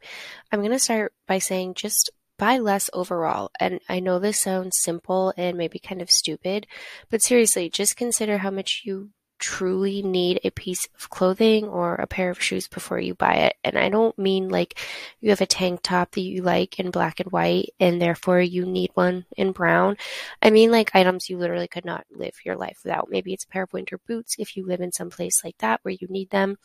I'm 0.52 0.60
going 0.60 0.72
to 0.72 0.80
start 0.80 1.14
by 1.28 1.40
saying 1.40 1.74
just 1.74 2.12
buy 2.38 2.60
less 2.60 2.90
overall. 2.94 3.52
And 3.60 3.80
I 3.90 4.00
know 4.00 4.20
this 4.20 4.40
sounds 4.40 4.80
simple 4.80 5.34
and 5.38 5.58
maybe 5.58 5.80
kind 5.80 6.02
of 6.02 6.12
stupid, 6.12 6.68
but 7.10 7.22
seriously, 7.22 7.70
just 7.70 7.98
consider 7.98 8.40
how 8.40 8.52
much 8.52 8.84
you 8.86 9.10
truly 9.40 10.02
need 10.02 10.40
a 10.44 10.50
piece 10.50 10.88
of 10.96 11.10
clothing 11.10 11.66
or 11.66 11.96
a 11.96 12.08
pair 12.08 12.30
of 12.30 12.42
shoes 12.42 12.68
before 12.68 13.00
you 13.00 13.14
buy 13.14 13.34
it. 13.36 13.56
And 13.64 13.78
I 13.78 13.90
don't 13.90 14.18
mean 14.18 14.50
like 14.50 14.80
you 15.22 15.30
have 15.30 15.42
a 15.42 15.46
tank 15.46 15.82
top 15.84 16.12
that 16.12 16.22
you 16.22 16.42
like 16.42 16.80
in 16.80 16.92
black 16.92 17.20
and 17.20 17.32
white 17.32 17.70
and 17.80 18.02
therefore 18.02 18.42
you 18.42 18.66
need 18.66 18.92
one 18.94 19.26
in 19.36 19.52
brown. 19.52 19.98
I 20.42 20.50
mean 20.50 20.72
like 20.72 20.96
items 20.96 21.30
you 21.30 21.38
literally 21.38 21.68
could 21.68 21.86
not 21.86 22.06
live 22.12 22.36
your 22.44 22.56
life 22.56 22.80
without. 22.84 23.10
Maybe 23.10 23.34
it's 23.34 23.44
a 23.44 23.50
pair 23.50 23.64
of 23.64 23.74
winter 23.74 24.00
boots 24.08 24.36
if 24.40 24.58
you 24.58 24.66
live 24.66 24.82
in 24.82 24.92
some 24.92 25.10
place 25.10 25.44
like 25.44 25.58
that 25.60 25.80
where 25.84 25.96
you 26.00 26.08
need 26.10 26.30
them. 26.30 26.58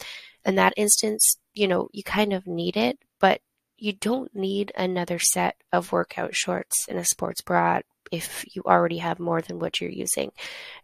In 0.45 0.57
that 0.57 0.75
instance, 0.77 1.37
you 1.55 1.69
know, 1.69 1.89
you 1.93 2.03
kind 2.03 2.33
of 2.33 2.47
need 2.47 2.77
it, 2.77 2.99
but 3.21 3.41
you 3.83 3.93
don't 3.93 4.35
need 4.35 4.71
another 4.77 5.19
set 5.19 5.57
of 5.73 5.91
workout 5.91 6.37
shorts 6.37 6.87
and 6.89 6.99
a 6.99 7.05
sports 7.05 7.41
bra 7.41 7.81
if 8.13 8.45
you 8.55 8.63
already 8.65 8.99
have 8.99 9.19
more 9.19 9.43
than 9.43 9.59
what 9.59 9.81
you're 9.81 9.91
using. 9.91 10.31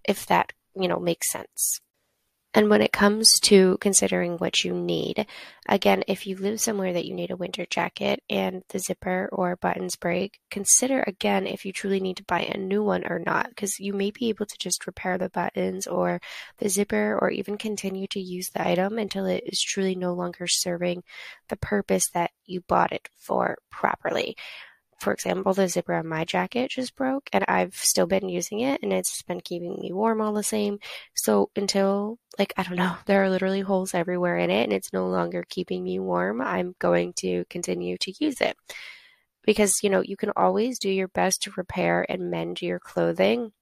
If 0.04 0.26
that 0.26 0.52
you 0.78 0.88
know, 0.88 0.98
makes 0.98 1.30
sense. 1.30 1.80
And 2.58 2.68
when 2.68 2.82
it 2.82 2.90
comes 2.90 3.38
to 3.42 3.78
considering 3.80 4.36
what 4.36 4.64
you 4.64 4.74
need, 4.74 5.28
again, 5.68 6.02
if 6.08 6.26
you 6.26 6.34
live 6.36 6.60
somewhere 6.60 6.92
that 6.92 7.04
you 7.04 7.14
need 7.14 7.30
a 7.30 7.36
winter 7.36 7.64
jacket 7.70 8.20
and 8.28 8.64
the 8.70 8.80
zipper 8.80 9.28
or 9.30 9.54
buttons 9.54 9.94
break, 9.94 10.40
consider 10.50 11.04
again 11.06 11.46
if 11.46 11.64
you 11.64 11.72
truly 11.72 12.00
need 12.00 12.16
to 12.16 12.24
buy 12.24 12.40
a 12.40 12.58
new 12.58 12.82
one 12.82 13.06
or 13.06 13.20
not, 13.20 13.50
because 13.50 13.78
you 13.78 13.92
may 13.92 14.10
be 14.10 14.28
able 14.28 14.44
to 14.44 14.58
just 14.58 14.88
repair 14.88 15.16
the 15.16 15.28
buttons 15.30 15.86
or 15.86 16.20
the 16.58 16.68
zipper 16.68 17.16
or 17.22 17.30
even 17.30 17.58
continue 17.58 18.08
to 18.08 18.18
use 18.18 18.50
the 18.50 18.66
item 18.66 18.98
until 18.98 19.24
it 19.24 19.44
is 19.46 19.62
truly 19.62 19.94
no 19.94 20.12
longer 20.12 20.48
serving 20.48 21.04
the 21.50 21.56
purpose 21.56 22.10
that 22.10 22.32
you 22.44 22.60
bought 22.62 22.90
it 22.90 23.08
for 23.18 23.56
properly 23.70 24.36
for 24.98 25.12
example, 25.12 25.54
the 25.54 25.68
zipper 25.68 25.94
on 25.94 26.06
my 26.06 26.24
jacket 26.24 26.70
just 26.70 26.96
broke 26.96 27.28
and 27.32 27.44
I've 27.48 27.76
still 27.76 28.06
been 28.06 28.28
using 28.28 28.60
it 28.60 28.82
and 28.82 28.92
it's 28.92 29.22
been 29.22 29.40
keeping 29.40 29.78
me 29.80 29.92
warm 29.92 30.20
all 30.20 30.32
the 30.32 30.42
same. 30.42 30.78
So 31.14 31.50
until, 31.56 32.18
like, 32.38 32.52
I 32.56 32.64
don't 32.64 32.76
know, 32.76 32.96
there 33.06 33.22
are 33.22 33.30
literally 33.30 33.60
holes 33.60 33.94
everywhere 33.94 34.38
in 34.38 34.50
it 34.50 34.64
and 34.64 34.72
it's 34.72 34.92
no 34.92 35.08
longer 35.08 35.44
keeping 35.48 35.84
me 35.84 35.98
warm, 35.98 36.40
I'm 36.40 36.74
going 36.78 37.12
to 37.18 37.44
continue 37.48 37.96
to 37.98 38.14
use 38.18 38.40
it. 38.40 38.56
Because, 39.44 39.82
you 39.82 39.88
know, 39.88 40.02
you 40.02 40.16
can 40.16 40.32
always 40.36 40.78
do 40.78 40.90
your 40.90 41.08
best 41.08 41.42
to 41.42 41.52
repair 41.56 42.04
and 42.08 42.30
mend 42.30 42.60
your 42.60 42.78
clothing. 42.78 43.52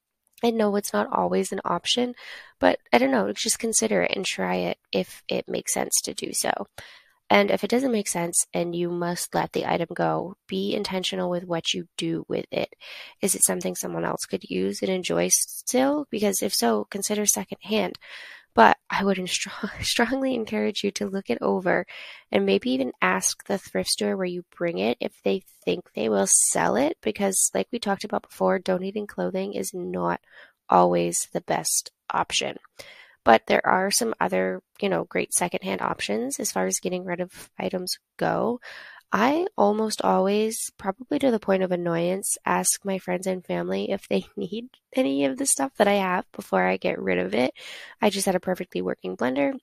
I 0.42 0.50
know 0.50 0.74
it's 0.76 0.92
not 0.92 1.08
always 1.12 1.52
an 1.52 1.60
option, 1.64 2.14
but 2.58 2.78
I 2.92 2.98
don't 2.98 3.10
know, 3.10 3.32
just 3.32 3.58
consider 3.58 4.02
it 4.02 4.12
and 4.14 4.24
try 4.24 4.56
it 4.56 4.78
if 4.92 5.22
it 5.28 5.48
makes 5.48 5.72
sense 5.72 6.00
to 6.04 6.14
do 6.14 6.32
so. 6.32 6.50
And 7.28 7.50
if 7.50 7.64
it 7.64 7.70
doesn't 7.70 7.92
make 7.92 8.06
sense 8.08 8.46
and 8.54 8.74
you 8.74 8.88
must 8.88 9.34
let 9.34 9.52
the 9.52 9.66
item 9.66 9.88
go, 9.92 10.36
be 10.46 10.74
intentional 10.74 11.28
with 11.28 11.44
what 11.44 11.74
you 11.74 11.88
do 11.96 12.24
with 12.28 12.46
it. 12.52 12.74
Is 13.20 13.34
it 13.34 13.42
something 13.42 13.74
someone 13.74 14.04
else 14.04 14.26
could 14.26 14.48
use 14.48 14.80
and 14.80 14.90
enjoy 14.90 15.28
still? 15.28 16.06
Because 16.10 16.40
if 16.40 16.54
so, 16.54 16.86
consider 16.88 17.26
secondhand. 17.26 17.98
But 18.54 18.78
I 18.88 19.04
would 19.04 19.20
strongly 19.82 20.34
encourage 20.34 20.82
you 20.84 20.90
to 20.92 21.06
look 21.06 21.28
it 21.28 21.38
over 21.42 21.84
and 22.30 22.46
maybe 22.46 22.70
even 22.70 22.92
ask 23.02 23.44
the 23.44 23.58
thrift 23.58 23.90
store 23.90 24.16
where 24.16 24.24
you 24.26 24.44
bring 24.56 24.78
it 24.78 24.96
if 25.00 25.20
they 25.24 25.42
think 25.64 25.92
they 25.94 26.08
will 26.08 26.26
sell 26.26 26.76
it. 26.76 26.96
Because, 27.02 27.50
like 27.52 27.68
we 27.72 27.78
talked 27.78 28.04
about 28.04 28.22
before, 28.22 28.58
donating 28.58 29.06
clothing 29.06 29.52
is 29.52 29.74
not 29.74 30.20
always 30.70 31.28
the 31.32 31.42
best 31.42 31.90
option. 32.10 32.56
But 33.26 33.48
there 33.48 33.66
are 33.66 33.90
some 33.90 34.14
other, 34.20 34.62
you 34.80 34.88
know, 34.88 35.02
great 35.02 35.34
secondhand 35.34 35.82
options 35.82 36.38
as 36.38 36.52
far 36.52 36.66
as 36.66 36.78
getting 36.78 37.04
rid 37.04 37.18
of 37.18 37.50
items 37.58 37.98
go. 38.18 38.60
I 39.10 39.48
almost 39.58 40.00
always, 40.02 40.70
probably 40.78 41.18
to 41.18 41.32
the 41.32 41.40
point 41.40 41.64
of 41.64 41.72
annoyance, 41.72 42.38
ask 42.46 42.84
my 42.84 43.00
friends 43.00 43.26
and 43.26 43.44
family 43.44 43.90
if 43.90 44.06
they 44.06 44.26
need 44.36 44.68
any 44.92 45.24
of 45.24 45.38
the 45.38 45.46
stuff 45.46 45.72
that 45.78 45.88
I 45.88 45.94
have 45.94 46.24
before 46.30 46.62
I 46.62 46.76
get 46.76 47.02
rid 47.02 47.18
of 47.18 47.34
it. 47.34 47.52
I 48.00 48.10
just 48.10 48.26
had 48.26 48.36
a 48.36 48.40
perfectly 48.40 48.80
working 48.80 49.16
blender 49.16 49.58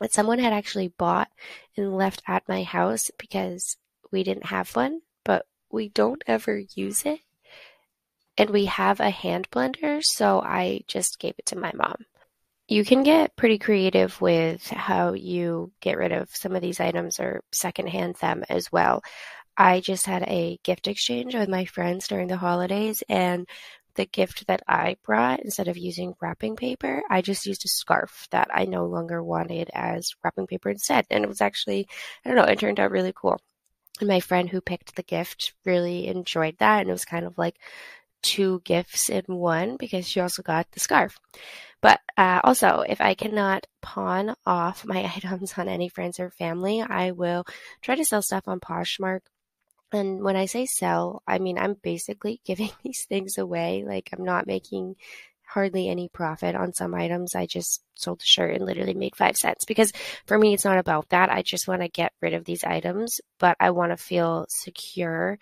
that 0.00 0.12
someone 0.12 0.40
had 0.40 0.52
actually 0.52 0.88
bought 0.88 1.28
and 1.76 1.96
left 1.96 2.20
at 2.26 2.48
my 2.48 2.64
house 2.64 3.12
because 3.16 3.76
we 4.10 4.24
didn't 4.24 4.46
have 4.46 4.74
one, 4.74 5.02
but 5.22 5.46
we 5.70 5.88
don't 5.88 6.24
ever 6.26 6.62
use 6.74 7.06
it. 7.06 7.20
And 8.36 8.50
we 8.50 8.64
have 8.64 8.98
a 8.98 9.10
hand 9.10 9.52
blender, 9.52 10.00
so 10.02 10.40
I 10.40 10.80
just 10.88 11.20
gave 11.20 11.34
it 11.38 11.46
to 11.46 11.56
my 11.56 11.70
mom. 11.76 12.06
You 12.66 12.84
can 12.84 13.02
get 13.02 13.36
pretty 13.36 13.58
creative 13.58 14.18
with 14.20 14.66
how 14.68 15.12
you 15.12 15.72
get 15.80 15.98
rid 15.98 16.12
of 16.12 16.34
some 16.34 16.56
of 16.56 16.62
these 16.62 16.80
items 16.80 17.20
or 17.20 17.42
secondhand 17.52 18.16
them 18.16 18.42
as 18.48 18.72
well. 18.72 19.02
I 19.56 19.80
just 19.80 20.06
had 20.06 20.22
a 20.22 20.58
gift 20.64 20.88
exchange 20.88 21.34
with 21.34 21.48
my 21.48 21.66
friends 21.66 22.08
during 22.08 22.28
the 22.28 22.36
holidays 22.36 23.02
and 23.08 23.46
the 23.94 24.06
gift 24.06 24.46
that 24.48 24.62
I 24.66 24.96
brought, 25.04 25.40
instead 25.40 25.68
of 25.68 25.76
using 25.76 26.14
wrapping 26.20 26.56
paper, 26.56 27.02
I 27.08 27.22
just 27.22 27.46
used 27.46 27.64
a 27.64 27.68
scarf 27.68 28.26
that 28.30 28.48
I 28.52 28.64
no 28.64 28.86
longer 28.86 29.22
wanted 29.22 29.70
as 29.72 30.14
wrapping 30.24 30.46
paper 30.46 30.70
instead. 30.70 31.06
And 31.10 31.22
it 31.24 31.28
was 31.28 31.40
actually, 31.40 31.86
I 32.24 32.28
don't 32.28 32.36
know, 32.36 32.44
it 32.44 32.58
turned 32.58 32.80
out 32.80 32.90
really 32.90 33.12
cool. 33.14 33.40
And 34.00 34.08
my 34.08 34.20
friend 34.20 34.48
who 34.48 34.60
picked 34.60 34.96
the 34.96 35.04
gift 35.04 35.54
really 35.64 36.08
enjoyed 36.08 36.56
that. 36.58 36.80
And 36.80 36.88
it 36.88 36.92
was 36.92 37.04
kind 37.04 37.24
of 37.24 37.38
like 37.38 37.56
two 38.24 38.62
gifts 38.64 39.10
in 39.10 39.22
one 39.28 39.76
because 39.76 40.08
she 40.08 40.18
also 40.18 40.42
got 40.42 40.66
the 40.72 40.80
scarf. 40.80 41.20
But 41.82 42.00
uh, 42.16 42.40
also, 42.42 42.80
if 42.88 43.00
I 43.00 43.12
cannot 43.14 43.66
pawn 43.82 44.34
off 44.46 44.86
my 44.86 45.04
items 45.16 45.52
on 45.58 45.68
any 45.68 45.88
friends 45.90 46.18
or 46.18 46.30
family, 46.30 46.82
I 46.82 47.12
will 47.12 47.44
try 47.82 47.94
to 47.94 48.04
sell 48.04 48.22
stuff 48.22 48.48
on 48.48 48.58
Poshmark. 48.58 49.20
And 49.92 50.22
when 50.22 50.34
I 50.34 50.46
say 50.46 50.66
sell, 50.66 51.22
I 51.28 51.38
mean 51.38 51.58
I'm 51.58 51.74
basically 51.74 52.40
giving 52.46 52.70
these 52.82 53.04
things 53.04 53.38
away. 53.38 53.84
Like 53.86 54.08
I'm 54.12 54.24
not 54.24 54.46
making 54.46 54.96
hardly 55.46 55.88
any 55.90 56.08
profit 56.08 56.56
on 56.56 56.72
some 56.72 56.94
items. 56.94 57.34
I 57.34 57.44
just 57.44 57.82
sold 57.94 58.22
a 58.22 58.24
shirt 58.24 58.54
and 58.54 58.64
literally 58.64 58.94
made 58.94 59.14
five 59.14 59.36
cents 59.36 59.66
because 59.66 59.92
for 60.26 60.38
me, 60.38 60.54
it's 60.54 60.64
not 60.64 60.78
about 60.78 61.10
that. 61.10 61.30
I 61.30 61.42
just 61.42 61.68
want 61.68 61.82
to 61.82 61.88
get 61.88 62.12
rid 62.22 62.32
of 62.32 62.46
these 62.46 62.64
items, 62.64 63.20
but 63.38 63.56
I 63.60 63.70
want 63.70 63.92
to 63.92 63.98
feel 63.98 64.46
secure 64.48 65.38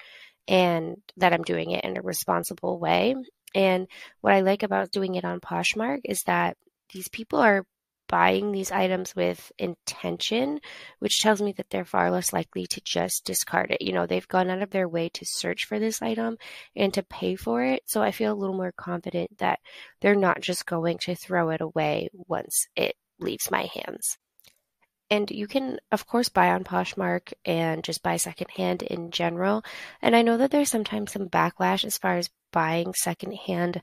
and 0.49 0.96
that 1.16 1.32
I'm 1.32 1.42
doing 1.42 1.70
it 1.72 1.84
in 1.84 1.96
a 1.96 2.02
responsible 2.02 2.78
way. 2.78 3.14
And 3.54 3.87
what 4.20 4.34
I 4.34 4.40
like 4.40 4.62
about 4.62 4.90
doing 4.90 5.14
it 5.14 5.25
on 5.25 5.40
Poshmark 5.40 6.00
is 6.04 6.22
that 6.25 6.56
these 6.92 7.08
people 7.08 7.38
are 7.38 7.64
buying 8.08 8.52
these 8.52 8.70
items 8.70 9.16
with 9.16 9.50
intention, 9.58 10.61
which 10.99 11.22
tells 11.22 11.40
me 11.40 11.52
that 11.52 11.70
they're 11.70 11.84
far 11.84 12.11
less 12.11 12.30
likely 12.30 12.66
to 12.66 12.80
just 12.84 13.25
discard 13.25 13.70
it. 13.70 13.80
You 13.80 13.94
know, 13.94 14.06
they've 14.06 14.28
gone 14.28 14.50
out 14.50 14.61
of 14.61 14.70
their 14.70 14.87
way 14.87 15.08
to 15.14 15.25
search 15.25 15.64
for 15.64 15.78
this 15.78 16.02
item 16.02 16.37
and 16.76 16.92
to 16.92 17.02
pay 17.02 17.37
for 17.37 17.64
it. 17.64 17.82
So 17.87 18.02
I 18.02 18.11
feel 18.11 18.32
a 18.32 18.37
little 18.37 18.54
more 18.54 18.72
confident 18.76 19.38
that 19.38 19.61
they're 20.02 20.14
not 20.14 20.42
just 20.42 20.66
going 20.66 20.99
to 20.99 21.14
throw 21.14 21.49
it 21.50 21.62
away 21.62 22.11
once 22.12 22.66
it 22.76 22.96
leaves 23.18 23.50
my 23.50 23.66
hands. 23.75 24.18
And 25.12 25.31
you 25.31 25.47
can, 25.47 25.78
of 25.90 26.07
course, 26.07 26.31
buy 26.31 26.52
on 26.52 26.64
Poshmark 26.64 27.35
and 27.45 27.85
just 27.85 28.02
buy 28.02 28.16
secondhand 28.16 28.81
in 28.81 29.11
general. 29.11 29.62
And 30.00 30.16
I 30.16 30.23
know 30.23 30.38
that 30.38 30.50
there's 30.50 30.71
sometimes 30.71 31.12
some 31.12 31.28
backlash 31.28 31.85
as 31.85 31.99
far 31.99 32.16
as 32.16 32.31
buying 32.50 32.95
secondhand 32.95 33.83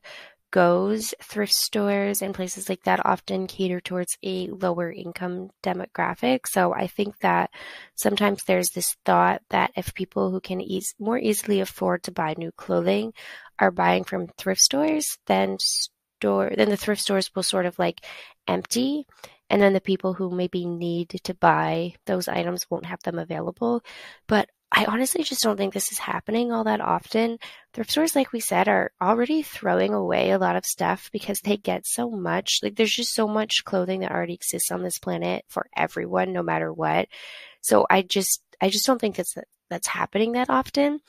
goes. 0.49 1.13
Thrift 1.21 1.53
stores 1.53 2.23
and 2.23 2.33
places 2.33 2.67
like 2.67 2.81
that 2.85 3.05
often 3.05 3.45
cater 3.45 3.79
towards 3.79 4.17
a 4.23 4.47
lower 4.47 4.91
income 4.91 5.51
demographic. 5.61 6.47
So 6.47 6.73
I 6.73 6.87
think 6.87 7.19
that 7.19 7.51
sometimes 7.93 8.43
there's 8.45 8.71
this 8.71 8.97
thought 9.05 9.43
that 9.51 9.69
if 9.75 9.93
people 9.93 10.31
who 10.31 10.41
can 10.41 10.63
more 10.97 11.19
easily 11.19 11.59
afford 11.59 12.01
to 12.05 12.11
buy 12.11 12.33
new 12.39 12.51
clothing 12.53 13.13
are 13.59 13.69
buying 13.69 14.03
from 14.03 14.29
thrift 14.39 14.61
stores, 14.61 15.05
then 15.27 15.57
store, 15.59 16.51
then 16.57 16.69
the 16.69 16.77
thrift 16.77 17.03
stores 17.03 17.29
will 17.35 17.43
sort 17.43 17.67
of 17.67 17.77
like 17.77 18.03
empty. 18.47 19.05
And 19.49 19.61
then 19.61 19.73
the 19.73 19.81
people 19.81 20.13
who 20.13 20.29
maybe 20.29 20.65
need 20.65 21.09
to 21.23 21.33
buy 21.33 21.93
those 22.05 22.27
items 22.27 22.69
won't 22.69 22.85
have 22.85 23.01
them 23.03 23.17
available. 23.17 23.83
But 24.27 24.49
I 24.71 24.85
honestly 24.85 25.23
just 25.23 25.41
don't 25.41 25.57
think 25.57 25.73
this 25.73 25.91
is 25.91 25.97
happening 25.97 26.51
all 26.51 26.65
that 26.65 26.81
often. 26.81 27.39
Thrift 27.73 27.89
stores, 27.89 28.15
like 28.15 28.31
we 28.31 28.39
said, 28.39 28.67
are 28.67 28.91
already 29.01 29.41
throwing 29.41 29.93
away 29.93 30.29
a 30.29 30.37
lot 30.37 30.55
of 30.55 30.65
stuff 30.65 31.09
because 31.11 31.39
they 31.41 31.57
get 31.57 31.87
so 31.87 32.11
much. 32.11 32.59
Like, 32.61 32.75
there's 32.75 32.93
just 32.93 33.15
so 33.15 33.27
much 33.27 33.63
clothing 33.65 34.01
that 34.01 34.11
already 34.11 34.35
exists 34.35 34.71
on 34.71 34.83
this 34.83 34.99
planet 34.99 35.43
for 35.47 35.67
everyone, 35.75 36.33
no 36.33 36.43
matter 36.43 36.71
what. 36.71 37.07
So 37.61 37.87
I 37.89 38.03
just, 38.03 38.43
I 38.61 38.69
just 38.69 38.85
don't 38.85 39.01
think 39.01 39.15
that's 39.15 39.35
that's 39.69 39.87
happening 39.87 40.33
that 40.33 40.49
often. 40.49 40.99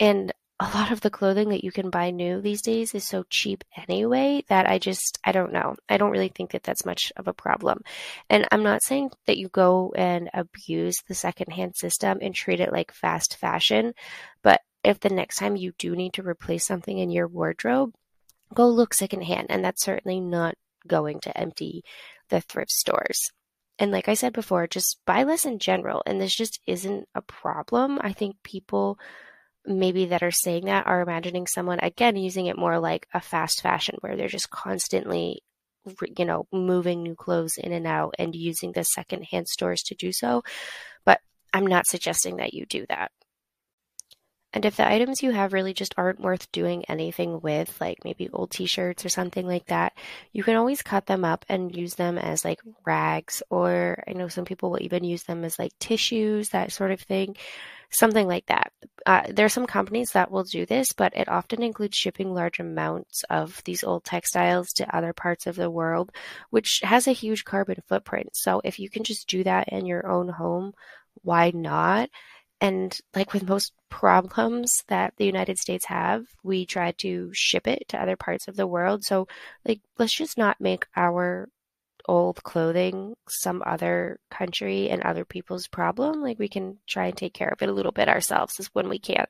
And 0.00 0.32
a 0.60 0.76
lot 0.76 0.92
of 0.92 1.00
the 1.00 1.10
clothing 1.10 1.48
that 1.48 1.64
you 1.64 1.72
can 1.72 1.88
buy 1.88 2.10
new 2.10 2.40
these 2.40 2.60
days 2.60 2.94
is 2.94 3.02
so 3.02 3.24
cheap 3.30 3.64
anyway 3.88 4.44
that 4.48 4.66
I 4.68 4.78
just, 4.78 5.18
I 5.24 5.32
don't 5.32 5.54
know. 5.54 5.74
I 5.88 5.96
don't 5.96 6.10
really 6.10 6.28
think 6.28 6.50
that 6.50 6.62
that's 6.62 6.84
much 6.84 7.12
of 7.16 7.26
a 7.26 7.32
problem. 7.32 7.80
And 8.28 8.46
I'm 8.52 8.62
not 8.62 8.82
saying 8.82 9.10
that 9.26 9.38
you 9.38 9.48
go 9.48 9.92
and 9.96 10.28
abuse 10.34 10.96
the 11.08 11.14
secondhand 11.14 11.76
system 11.76 12.18
and 12.20 12.34
treat 12.34 12.60
it 12.60 12.72
like 12.72 12.92
fast 12.92 13.38
fashion, 13.38 13.94
but 14.42 14.60
if 14.84 15.00
the 15.00 15.08
next 15.08 15.36
time 15.36 15.56
you 15.56 15.72
do 15.78 15.96
need 15.96 16.12
to 16.14 16.22
replace 16.22 16.66
something 16.66 16.98
in 16.98 17.10
your 17.10 17.26
wardrobe, 17.26 17.94
go 18.52 18.68
look 18.68 18.92
secondhand. 18.92 19.46
And 19.48 19.64
that's 19.64 19.82
certainly 19.82 20.20
not 20.20 20.54
going 20.86 21.20
to 21.20 21.36
empty 21.36 21.84
the 22.28 22.42
thrift 22.42 22.70
stores. 22.70 23.30
And 23.78 23.92
like 23.92 24.08
I 24.10 24.14
said 24.14 24.34
before, 24.34 24.66
just 24.66 25.00
buy 25.06 25.22
less 25.22 25.46
in 25.46 25.58
general. 25.58 26.02
And 26.04 26.20
this 26.20 26.34
just 26.34 26.60
isn't 26.66 27.08
a 27.14 27.22
problem. 27.22 27.98
I 28.02 28.12
think 28.12 28.36
people 28.42 28.98
maybe 29.66 30.06
that 30.06 30.22
are 30.22 30.30
saying 30.30 30.66
that 30.66 30.86
are 30.86 31.02
imagining 31.02 31.46
someone 31.46 31.78
again 31.80 32.16
using 32.16 32.46
it 32.46 32.58
more 32.58 32.78
like 32.78 33.06
a 33.12 33.20
fast 33.20 33.62
fashion 33.62 33.96
where 34.00 34.16
they're 34.16 34.28
just 34.28 34.50
constantly 34.50 35.42
you 36.16 36.24
know 36.24 36.46
moving 36.52 37.02
new 37.02 37.14
clothes 37.14 37.54
in 37.56 37.72
and 37.72 37.86
out 37.86 38.14
and 38.18 38.34
using 38.34 38.72
the 38.72 38.84
secondhand 38.84 39.48
stores 39.48 39.82
to 39.82 39.94
do 39.94 40.12
so. 40.12 40.42
But 41.04 41.20
i'm 41.52 41.66
not 41.66 41.86
suggesting 41.86 42.36
that 42.36 42.54
you 42.54 42.66
do 42.66 42.86
that 42.88 43.10
and 44.52 44.64
if 44.64 44.76
the 44.76 44.88
items 44.88 45.22
you 45.22 45.30
have 45.30 45.52
really 45.52 45.72
just 45.74 45.94
aren't 45.96 46.20
worth 46.20 46.50
doing 46.52 46.84
anything 46.86 47.40
with, 47.40 47.80
like 47.80 48.04
maybe 48.04 48.28
old 48.32 48.50
t 48.50 48.66
shirts 48.66 49.04
or 49.04 49.08
something 49.08 49.46
like 49.46 49.66
that, 49.66 49.92
you 50.32 50.42
can 50.42 50.56
always 50.56 50.82
cut 50.82 51.06
them 51.06 51.24
up 51.24 51.44
and 51.48 51.74
use 51.74 51.94
them 51.94 52.18
as 52.18 52.44
like 52.44 52.60
rags, 52.84 53.42
or 53.50 54.02
I 54.08 54.12
know 54.12 54.28
some 54.28 54.44
people 54.44 54.70
will 54.70 54.82
even 54.82 55.04
use 55.04 55.24
them 55.24 55.44
as 55.44 55.58
like 55.58 55.72
tissues, 55.78 56.50
that 56.50 56.72
sort 56.72 56.90
of 56.90 57.00
thing 57.00 57.36
something 57.90 58.26
like 58.26 58.46
that. 58.46 58.72
Uh, 59.04 59.22
there 59.28 59.46
are 59.46 59.50
some 59.50 59.66
companies 59.66 60.12
that 60.12 60.30
will 60.30 60.44
do 60.44 60.64
this, 60.64 60.92
but 60.92 61.16
it 61.16 61.28
often 61.28 61.62
includes 61.62 61.96
shipping 61.96 62.32
large 62.32 62.60
amounts 62.60 63.24
of 63.30 63.62
these 63.64 63.82
old 63.82 64.04
textiles 64.04 64.72
to 64.72 64.96
other 64.96 65.12
parts 65.12 65.46
of 65.46 65.56
the 65.56 65.70
world, 65.70 66.12
which 66.50 66.80
has 66.84 67.06
a 67.06 67.12
huge 67.12 67.44
carbon 67.44 67.82
footprint. 67.88 68.30
So 68.34 68.60
if 68.64 68.78
you 68.78 68.88
can 68.88 69.04
just 69.04 69.28
do 69.28 69.42
that 69.44 69.68
in 69.68 69.86
your 69.86 70.06
own 70.06 70.28
home, 70.28 70.72
why 71.22 71.50
not? 71.54 72.10
And 72.60 72.98
like 73.14 73.32
with 73.32 73.48
most 73.48 73.72
problems 73.88 74.84
that 74.88 75.14
the 75.16 75.24
United 75.24 75.58
States 75.58 75.86
have, 75.86 76.26
we 76.42 76.66
try 76.66 76.92
to 76.92 77.30
ship 77.32 77.66
it 77.66 77.88
to 77.88 78.00
other 78.00 78.16
parts 78.16 78.48
of 78.48 78.56
the 78.56 78.66
world. 78.66 79.04
So 79.04 79.28
like, 79.66 79.80
let's 79.98 80.12
just 80.12 80.36
not 80.36 80.60
make 80.60 80.86
our 80.94 81.48
old 82.06 82.42
clothing 82.42 83.14
some 83.28 83.62
other 83.64 84.18
country 84.30 84.90
and 84.90 85.02
other 85.02 85.24
people's 85.24 85.68
problem. 85.68 86.22
Like 86.22 86.38
we 86.38 86.48
can 86.48 86.78
try 86.86 87.06
and 87.06 87.16
take 87.16 87.32
care 87.32 87.48
of 87.48 87.62
it 87.62 87.68
a 87.68 87.72
little 87.72 87.92
bit 87.92 88.08
ourselves 88.08 88.68
when 88.72 88.88
we 88.88 88.98
can. 88.98 89.26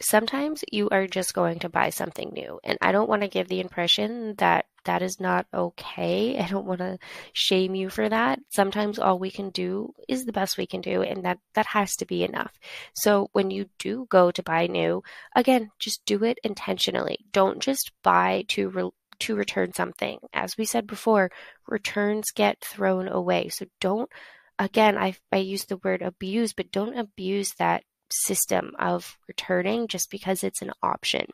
Sometimes 0.00 0.64
you 0.72 0.88
are 0.90 1.06
just 1.06 1.34
going 1.34 1.60
to 1.60 1.68
buy 1.68 1.90
something 1.90 2.30
new. 2.32 2.58
And 2.64 2.76
I 2.80 2.90
don't 2.90 3.08
want 3.08 3.22
to 3.22 3.28
give 3.28 3.46
the 3.46 3.60
impression 3.60 4.34
that 4.38 4.66
that 4.84 5.02
is 5.02 5.20
not 5.20 5.46
okay. 5.52 6.38
I 6.42 6.46
don't 6.46 6.66
want 6.66 6.80
to 6.80 6.98
shame 7.32 7.74
you 7.74 7.90
for 7.90 8.08
that. 8.08 8.40
Sometimes 8.50 8.98
all 8.98 9.18
we 9.18 9.30
can 9.30 9.50
do 9.50 9.94
is 10.08 10.24
the 10.24 10.32
best 10.32 10.58
we 10.58 10.66
can 10.66 10.80
do 10.80 11.02
and 11.02 11.24
that 11.24 11.38
that 11.54 11.66
has 11.66 11.96
to 11.96 12.06
be 12.06 12.24
enough. 12.24 12.52
So 12.94 13.28
when 13.32 13.50
you 13.50 13.66
do 13.78 14.06
go 14.10 14.30
to 14.30 14.42
buy 14.42 14.66
new, 14.66 15.02
again, 15.34 15.70
just 15.78 16.04
do 16.06 16.24
it 16.24 16.38
intentionally. 16.44 17.18
Don't 17.32 17.60
just 17.60 17.92
buy 18.02 18.44
to 18.48 18.68
re- 18.68 18.90
to 19.20 19.36
return 19.36 19.72
something. 19.72 20.18
As 20.32 20.58
we 20.58 20.64
said 20.64 20.86
before, 20.86 21.30
returns 21.68 22.32
get 22.32 22.60
thrown 22.60 23.08
away. 23.08 23.48
So 23.48 23.66
don't, 23.80 24.10
again, 24.58 24.98
I, 24.98 25.14
I 25.30 25.36
use 25.36 25.64
the 25.64 25.76
word 25.78 26.02
abuse, 26.02 26.52
but 26.52 26.72
don't 26.72 26.98
abuse 26.98 27.52
that 27.58 27.84
system 28.10 28.72
of 28.78 29.16
returning 29.28 29.86
just 29.86 30.10
because 30.10 30.42
it's 30.42 30.62
an 30.62 30.72
option. 30.82 31.26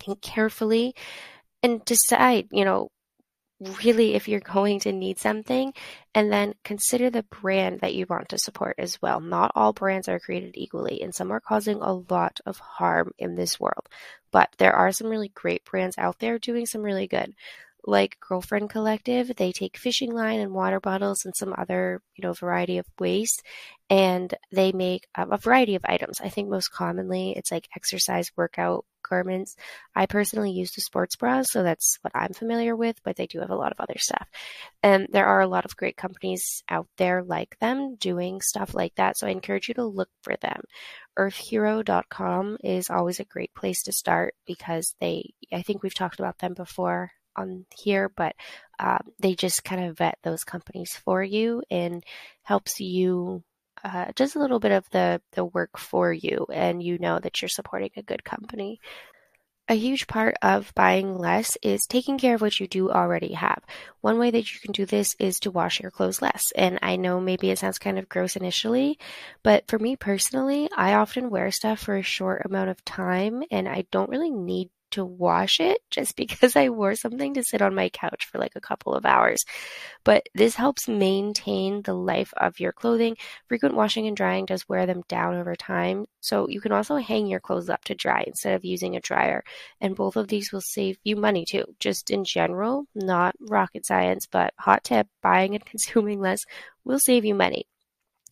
Think 0.00 0.22
carefully 0.22 0.94
and 1.62 1.84
decide, 1.84 2.48
you 2.52 2.64
know, 2.64 2.90
really 3.60 4.14
if 4.14 4.28
you're 4.28 4.40
going 4.40 4.78
to 4.80 4.92
need 4.92 5.18
something 5.18 5.72
and 6.14 6.32
then 6.32 6.54
consider 6.62 7.10
the 7.10 7.24
brand 7.24 7.80
that 7.80 7.94
you 7.94 8.06
want 8.08 8.28
to 8.28 8.38
support 8.38 8.76
as 8.78 9.00
well. 9.02 9.20
Not 9.20 9.52
all 9.54 9.72
brands 9.72 10.08
are 10.08 10.20
created 10.20 10.56
equally 10.56 11.02
and 11.02 11.14
some 11.14 11.32
are 11.32 11.40
causing 11.40 11.80
a 11.80 11.92
lot 11.92 12.40
of 12.46 12.58
harm 12.58 13.12
in 13.18 13.34
this 13.34 13.58
world. 13.58 13.88
But 14.30 14.50
there 14.58 14.74
are 14.74 14.92
some 14.92 15.08
really 15.08 15.30
great 15.34 15.64
brands 15.64 15.98
out 15.98 16.18
there 16.20 16.38
doing 16.38 16.66
some 16.66 16.82
really 16.82 17.08
good. 17.08 17.34
Like 17.84 18.18
Girlfriend 18.20 18.70
Collective, 18.70 19.34
they 19.36 19.52
take 19.52 19.76
fishing 19.76 20.12
line 20.12 20.40
and 20.40 20.52
water 20.52 20.80
bottles 20.80 21.24
and 21.24 21.34
some 21.34 21.54
other, 21.56 22.02
you 22.16 22.22
know, 22.22 22.32
variety 22.34 22.78
of 22.78 22.86
waste 22.98 23.42
and 23.90 24.34
they 24.52 24.72
make 24.72 25.06
um, 25.14 25.32
a 25.32 25.38
variety 25.38 25.74
of 25.74 25.84
items. 25.86 26.20
I 26.20 26.28
think 26.28 26.48
most 26.48 26.68
commonly 26.68 27.32
it's 27.36 27.50
like 27.50 27.68
exercise 27.74 28.30
workout 28.36 28.84
garments. 29.08 29.56
I 29.94 30.06
personally 30.06 30.50
use 30.50 30.72
the 30.72 30.82
sports 30.82 31.16
bras, 31.16 31.50
so 31.50 31.62
that's 31.62 31.98
what 32.02 32.14
I'm 32.14 32.34
familiar 32.34 32.76
with, 32.76 32.96
but 33.02 33.16
they 33.16 33.26
do 33.26 33.40
have 33.40 33.50
a 33.50 33.56
lot 33.56 33.72
of 33.72 33.80
other 33.80 33.98
stuff. 33.98 34.28
And 34.82 35.06
there 35.10 35.26
are 35.26 35.40
a 35.40 35.46
lot 35.46 35.64
of 35.64 35.76
great 35.76 35.96
companies 35.96 36.62
out 36.68 36.88
there 36.98 37.22
like 37.22 37.58
them 37.60 37.96
doing 37.96 38.40
stuff 38.42 38.74
like 38.74 38.94
that, 38.96 39.16
so 39.16 39.26
I 39.26 39.30
encourage 39.30 39.68
you 39.68 39.74
to 39.74 39.84
look 39.84 40.10
for 40.22 40.36
them. 40.36 40.60
Earthhero.com 41.18 42.58
is 42.62 42.90
always 42.90 43.20
a 43.20 43.24
great 43.24 43.54
place 43.54 43.82
to 43.84 43.92
start 43.92 44.34
because 44.46 44.94
they, 45.00 45.32
I 45.52 45.62
think 45.62 45.82
we've 45.82 45.94
talked 45.94 46.20
about 46.20 46.38
them 46.38 46.54
before 46.54 47.12
on 47.38 47.66
here, 47.76 48.08
but 48.08 48.34
um, 48.78 49.00
they 49.18 49.34
just 49.34 49.64
kind 49.64 49.84
of 49.84 49.98
vet 49.98 50.18
those 50.22 50.44
companies 50.44 50.96
for 51.04 51.22
you 51.22 51.62
and 51.70 52.04
helps 52.42 52.80
you 52.80 53.42
uh, 53.84 54.06
just 54.16 54.36
a 54.36 54.38
little 54.38 54.60
bit 54.60 54.72
of 54.72 54.88
the 54.90 55.20
the 55.32 55.44
work 55.44 55.78
for 55.78 56.12
you, 56.12 56.46
and 56.52 56.82
you 56.82 56.98
know 56.98 57.18
that 57.18 57.40
you're 57.40 57.48
supporting 57.48 57.90
a 57.96 58.02
good 58.02 58.24
company. 58.24 58.80
A 59.70 59.74
huge 59.74 60.06
part 60.06 60.34
of 60.40 60.72
buying 60.74 61.18
less 61.18 61.58
is 61.62 61.84
taking 61.86 62.16
care 62.16 62.34
of 62.36 62.40
what 62.40 62.58
you 62.58 62.66
do 62.66 62.90
already 62.90 63.34
have. 63.34 63.62
One 64.00 64.18
way 64.18 64.30
that 64.30 64.50
you 64.54 64.60
can 64.60 64.72
do 64.72 64.86
this 64.86 65.14
is 65.18 65.40
to 65.40 65.50
wash 65.50 65.80
your 65.80 65.90
clothes 65.90 66.22
less. 66.22 66.52
And 66.56 66.78
I 66.80 66.96
know 66.96 67.20
maybe 67.20 67.50
it 67.50 67.58
sounds 67.58 67.78
kind 67.78 67.98
of 67.98 68.08
gross 68.08 68.34
initially, 68.34 68.98
but 69.42 69.68
for 69.68 69.78
me 69.78 69.94
personally, 69.94 70.70
I 70.74 70.94
often 70.94 71.28
wear 71.28 71.50
stuff 71.50 71.80
for 71.80 71.96
a 71.96 72.02
short 72.02 72.46
amount 72.46 72.70
of 72.70 72.82
time 72.86 73.42
and 73.50 73.68
I 73.68 73.84
don't 73.90 74.08
really 74.08 74.30
need 74.30 74.70
to 74.92 75.04
wash 75.04 75.60
it 75.60 75.80
just 75.90 76.16
because 76.16 76.56
I 76.56 76.68
wore 76.68 76.94
something 76.94 77.34
to 77.34 77.44
sit 77.44 77.62
on 77.62 77.74
my 77.74 77.88
couch 77.88 78.26
for 78.30 78.38
like 78.38 78.56
a 78.56 78.60
couple 78.60 78.94
of 78.94 79.06
hours. 79.06 79.44
But 80.04 80.28
this 80.34 80.54
helps 80.54 80.88
maintain 80.88 81.82
the 81.82 81.94
life 81.94 82.32
of 82.36 82.60
your 82.60 82.72
clothing. 82.72 83.16
Frequent 83.46 83.74
washing 83.74 84.06
and 84.06 84.16
drying 84.16 84.46
does 84.46 84.68
wear 84.68 84.86
them 84.86 85.02
down 85.08 85.36
over 85.36 85.54
time. 85.56 86.06
So 86.20 86.48
you 86.48 86.60
can 86.60 86.72
also 86.72 86.96
hang 86.96 87.26
your 87.26 87.40
clothes 87.40 87.68
up 87.68 87.84
to 87.84 87.94
dry 87.94 88.24
instead 88.26 88.54
of 88.54 88.64
using 88.64 88.96
a 88.96 89.00
dryer. 89.00 89.44
And 89.80 89.96
both 89.96 90.16
of 90.16 90.28
these 90.28 90.52
will 90.52 90.60
save 90.60 90.98
you 91.04 91.16
money 91.16 91.44
too. 91.44 91.64
Just 91.80 92.10
in 92.10 92.24
general, 92.24 92.86
not 92.94 93.34
rocket 93.40 93.86
science, 93.86 94.26
but 94.26 94.54
hot 94.58 94.84
tip 94.84 95.08
buying 95.22 95.54
and 95.54 95.64
consuming 95.64 96.20
less 96.20 96.40
will 96.84 96.98
save 96.98 97.24
you 97.24 97.34
money. 97.34 97.66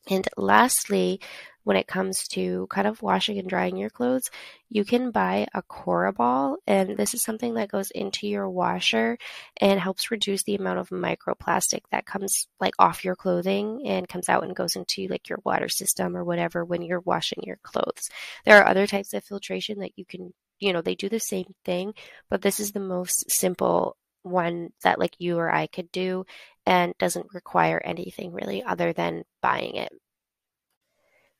And 0.09 0.27
lastly, 0.37 1.21
when 1.67 1.77
it 1.77 1.89
comes 1.89 2.29
to 2.29 2.69
kind 2.71 2.87
of 2.87 3.03
washing 3.03 3.41
and 3.41 3.49
drying 3.49 3.77
your 3.77 3.91
clothes, 3.91 4.31
you 4.71 4.85
can 4.85 5.11
buy 5.11 5.49
a 5.53 5.63
Cora 5.63 6.13
ball, 6.13 6.59
and 6.65 6.97
this 6.97 7.13
is 7.13 7.25
something 7.25 7.55
that 7.55 7.73
goes 7.73 7.91
into 7.91 8.29
your 8.29 8.49
washer 8.49 9.19
and 9.57 9.81
helps 9.81 10.13
reduce 10.13 10.45
the 10.45 10.55
amount 10.55 10.79
of 10.79 10.91
microplastic 10.91 11.81
that 11.91 12.07
comes 12.07 12.47
like 12.61 12.75
off 12.79 13.05
your 13.05 13.17
clothing 13.17 13.83
and 13.85 14.09
comes 14.09 14.29
out 14.29 14.45
and 14.45 14.55
goes 14.55 14.77
into 14.77 15.09
like 15.09 15.29
your 15.29 15.41
water 15.45 15.69
system 15.69 16.17
or 16.17 16.23
whatever 16.23 16.65
when 16.65 16.83
you're 16.83 17.01
washing 17.01 17.43
your 17.43 17.59
clothes. 17.65 18.11
There 18.45 18.57
are 18.63 18.69
other 18.69 18.87
types 18.87 19.13
of 19.13 19.25
filtration 19.25 19.81
that 19.81 19.91
you 19.97 20.05
can, 20.05 20.33
you 20.61 20.73
know, 20.73 20.83
they 20.83 20.95
do 20.95 21.09
the 21.09 21.19
same 21.19 21.53
thing, 21.65 21.95
but 22.31 22.43
this 22.43 22.61
is 22.61 22.71
the 22.71 22.79
most 22.79 23.29
simple 23.29 23.97
one 24.23 24.71
that 24.85 25.01
like 25.01 25.17
you 25.19 25.37
or 25.37 25.53
I 25.53 25.67
could 25.67 25.91
do 25.91 26.27
and 26.65 26.95
doesn't 26.99 27.35
require 27.35 27.83
anything 27.85 28.33
really 28.33 28.63
other 28.63 28.93
than 28.93 29.25
buying 29.43 29.75
it. 29.75 29.93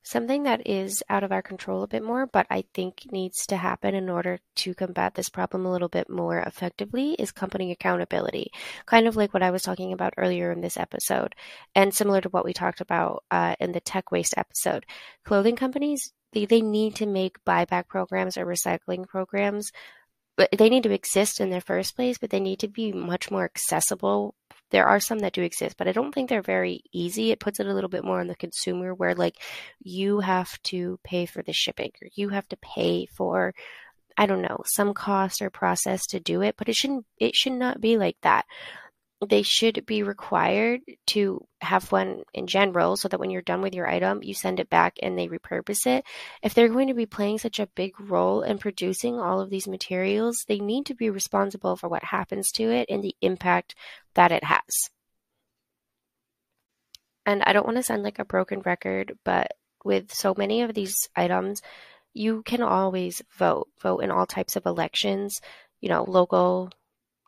Something 0.09 0.43
that 0.43 0.65
is 0.65 1.03
out 1.09 1.25
of 1.25 1.33
our 1.33 1.41
control 1.41 1.83
a 1.83 1.87
bit 1.87 2.01
more, 2.01 2.25
but 2.25 2.47
I 2.49 2.63
think 2.73 3.11
needs 3.11 3.45
to 3.47 3.57
happen 3.57 3.93
in 3.93 4.09
order 4.09 4.39
to 4.55 4.73
combat 4.73 5.15
this 5.15 5.27
problem 5.27 5.65
a 5.65 5.69
little 5.69 5.89
bit 5.89 6.09
more 6.09 6.39
effectively 6.39 7.11
is 7.15 7.33
company 7.33 7.73
accountability. 7.73 8.53
Kind 8.85 9.09
of 9.09 9.17
like 9.17 9.33
what 9.33 9.43
I 9.43 9.51
was 9.51 9.63
talking 9.63 9.91
about 9.91 10.13
earlier 10.15 10.49
in 10.53 10.61
this 10.61 10.77
episode, 10.77 11.35
and 11.75 11.93
similar 11.93 12.21
to 12.21 12.29
what 12.29 12.45
we 12.45 12.53
talked 12.53 12.79
about 12.79 13.25
uh, 13.31 13.57
in 13.59 13.73
the 13.73 13.81
tech 13.81 14.09
waste 14.09 14.35
episode. 14.37 14.85
Clothing 15.25 15.57
companies, 15.57 16.13
they, 16.31 16.45
they 16.45 16.61
need 16.61 16.95
to 16.95 17.05
make 17.05 17.43
buyback 17.43 17.89
programs 17.89 18.37
or 18.37 18.45
recycling 18.45 19.05
programs 19.05 19.73
they 20.55 20.69
need 20.69 20.83
to 20.83 20.93
exist 20.93 21.39
in 21.39 21.49
their 21.49 21.61
first 21.61 21.95
place, 21.95 22.17
but 22.17 22.29
they 22.29 22.39
need 22.39 22.59
to 22.59 22.67
be 22.67 22.91
much 22.91 23.31
more 23.31 23.43
accessible. 23.43 24.35
There 24.71 24.87
are 24.87 24.99
some 24.99 25.19
that 25.19 25.33
do 25.33 25.41
exist, 25.41 25.77
but 25.77 25.87
I 25.87 25.91
don't 25.93 26.13
think 26.13 26.29
they're 26.29 26.41
very 26.41 26.81
easy. 26.91 27.31
It 27.31 27.39
puts 27.39 27.59
it 27.59 27.67
a 27.67 27.73
little 27.73 27.89
bit 27.89 28.03
more 28.03 28.19
on 28.19 28.27
the 28.27 28.35
consumer 28.35 28.93
where 28.93 29.15
like 29.15 29.35
you 29.81 30.19
have 30.19 30.61
to 30.63 30.99
pay 31.03 31.25
for 31.25 31.41
the 31.43 31.53
shipping 31.53 31.91
or 32.01 32.09
you 32.15 32.29
have 32.29 32.47
to 32.49 32.57
pay 32.57 33.05
for 33.05 33.53
I 34.19 34.25
don't 34.25 34.41
know, 34.41 34.57
some 34.65 34.93
cost 34.95 35.41
or 35.43 35.51
process 35.51 36.07
to 36.07 36.19
do 36.19 36.41
it, 36.41 36.55
but 36.57 36.69
it 36.69 36.75
shouldn't 36.75 37.05
it 37.19 37.35
should 37.35 37.53
not 37.53 37.79
be 37.81 37.97
like 37.97 38.17
that 38.23 38.45
they 39.25 39.41
should 39.41 39.85
be 39.85 40.03
required 40.03 40.81
to 41.07 41.43
have 41.59 41.91
one 41.91 42.21
in 42.33 42.45
general 42.45 42.95
so 42.95 43.07
that 43.07 43.19
when 43.19 43.31
you're 43.31 43.41
done 43.41 43.61
with 43.61 43.73
your 43.73 43.89
item, 43.89 44.21
you 44.21 44.33
send 44.33 44.59
it 44.59 44.69
back 44.69 44.97
and 45.01 45.17
they 45.17 45.27
repurpose 45.27 45.87
it. 45.87 46.05
If 46.43 46.53
they're 46.53 46.69
going 46.69 46.89
to 46.89 46.93
be 46.93 47.07
playing 47.07 47.39
such 47.39 47.59
a 47.59 47.67
big 47.67 47.99
role 47.99 48.43
in 48.43 48.59
producing 48.59 49.19
all 49.19 49.41
of 49.41 49.49
these 49.49 49.67
materials, 49.67 50.45
they 50.47 50.59
need 50.59 50.85
to 50.87 50.95
be 50.95 51.09
responsible 51.09 51.75
for 51.75 51.89
what 51.89 52.03
happens 52.03 52.51
to 52.53 52.69
it 52.69 52.87
and 52.89 53.03
the 53.03 53.15
impact 53.21 53.75
that 54.13 54.31
it 54.31 54.43
has. 54.43 54.89
And 57.25 57.41
I 57.43 57.53
don't 57.53 57.65
want 57.65 57.77
to 57.77 57.83
sound 57.83 58.03
like 58.03 58.19
a 58.19 58.25
broken 58.25 58.61
record, 58.61 59.17
but 59.25 59.51
with 59.83 60.13
so 60.13 60.35
many 60.37 60.61
of 60.61 60.73
these 60.73 61.09
items, 61.15 61.61
you 62.13 62.43
can 62.43 62.61
always 62.61 63.21
vote, 63.37 63.67
vote 63.81 63.99
in 63.99 64.11
all 64.11 64.25
types 64.25 64.55
of 64.55 64.65
elections, 64.65 65.41
you 65.81 65.89
know, 65.89 66.03
local, 66.07 66.71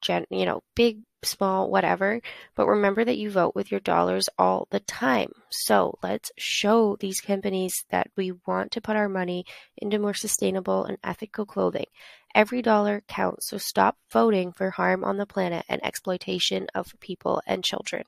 gen, 0.02 0.26
you 0.30 0.46
know, 0.46 0.62
big 0.76 1.00
small, 1.24 1.70
whatever. 1.70 2.22
But 2.56 2.68
remember 2.68 3.04
that 3.04 3.18
you 3.18 3.30
vote 3.30 3.56
with 3.56 3.72
your 3.72 3.80
dollars 3.80 4.30
all 4.38 4.68
the 4.72 4.80
time. 4.80 5.32
So 5.50 5.98
let's 6.02 6.32
show 6.38 6.96
these 7.00 7.22
companies 7.22 7.86
that 7.90 8.10
we 8.16 8.34
want 8.46 8.72
to 8.72 8.82
put 8.82 8.96
our 8.96 9.10
money 9.10 9.46
into 9.78 10.00
more 10.00 10.14
sustainable 10.14 10.86
and 10.86 10.98
ethical 11.04 11.46
clothing. 11.46 11.88
Every 12.36 12.62
dollar 12.62 13.02
counts, 13.08 13.50
so 13.50 13.58
stop 13.58 13.98
voting 14.12 14.54
for 14.54 14.70
harm 14.70 15.04
on 15.04 15.18
the 15.18 15.26
planet 15.26 15.66
and 15.68 15.84
exploitation 15.84 16.68
of 16.76 16.94
people 17.00 17.42
and 17.48 17.64
children. 17.64 18.04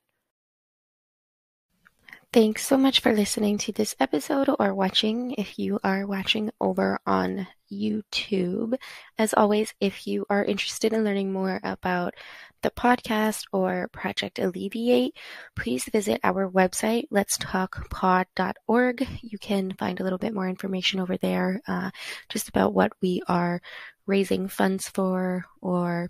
Thanks 2.33 2.65
so 2.65 2.77
much 2.77 3.01
for 3.01 3.11
listening 3.11 3.57
to 3.57 3.73
this 3.73 3.93
episode 3.99 4.47
or 4.57 4.73
watching 4.73 5.31
if 5.31 5.59
you 5.59 5.81
are 5.83 6.07
watching 6.07 6.49
over 6.61 6.97
on 7.05 7.45
YouTube. 7.69 8.75
As 9.17 9.33
always, 9.33 9.73
if 9.81 10.07
you 10.07 10.25
are 10.29 10.41
interested 10.41 10.93
in 10.93 11.03
learning 11.03 11.33
more 11.33 11.59
about 11.61 12.13
the 12.61 12.69
podcast 12.69 13.43
or 13.51 13.89
Project 13.91 14.39
Alleviate, 14.39 15.17
please 15.57 15.83
visit 15.91 16.21
our 16.23 16.49
website, 16.49 17.09
letstalkpod.org. 17.09 19.07
You 19.21 19.37
can 19.37 19.73
find 19.73 19.99
a 19.99 20.03
little 20.03 20.17
bit 20.17 20.33
more 20.33 20.47
information 20.47 21.01
over 21.01 21.17
there 21.17 21.59
uh, 21.67 21.91
just 22.29 22.47
about 22.47 22.73
what 22.73 22.93
we 23.01 23.21
are 23.27 23.61
raising 24.07 24.47
funds 24.47 24.87
for, 24.87 25.43
or 25.61 26.09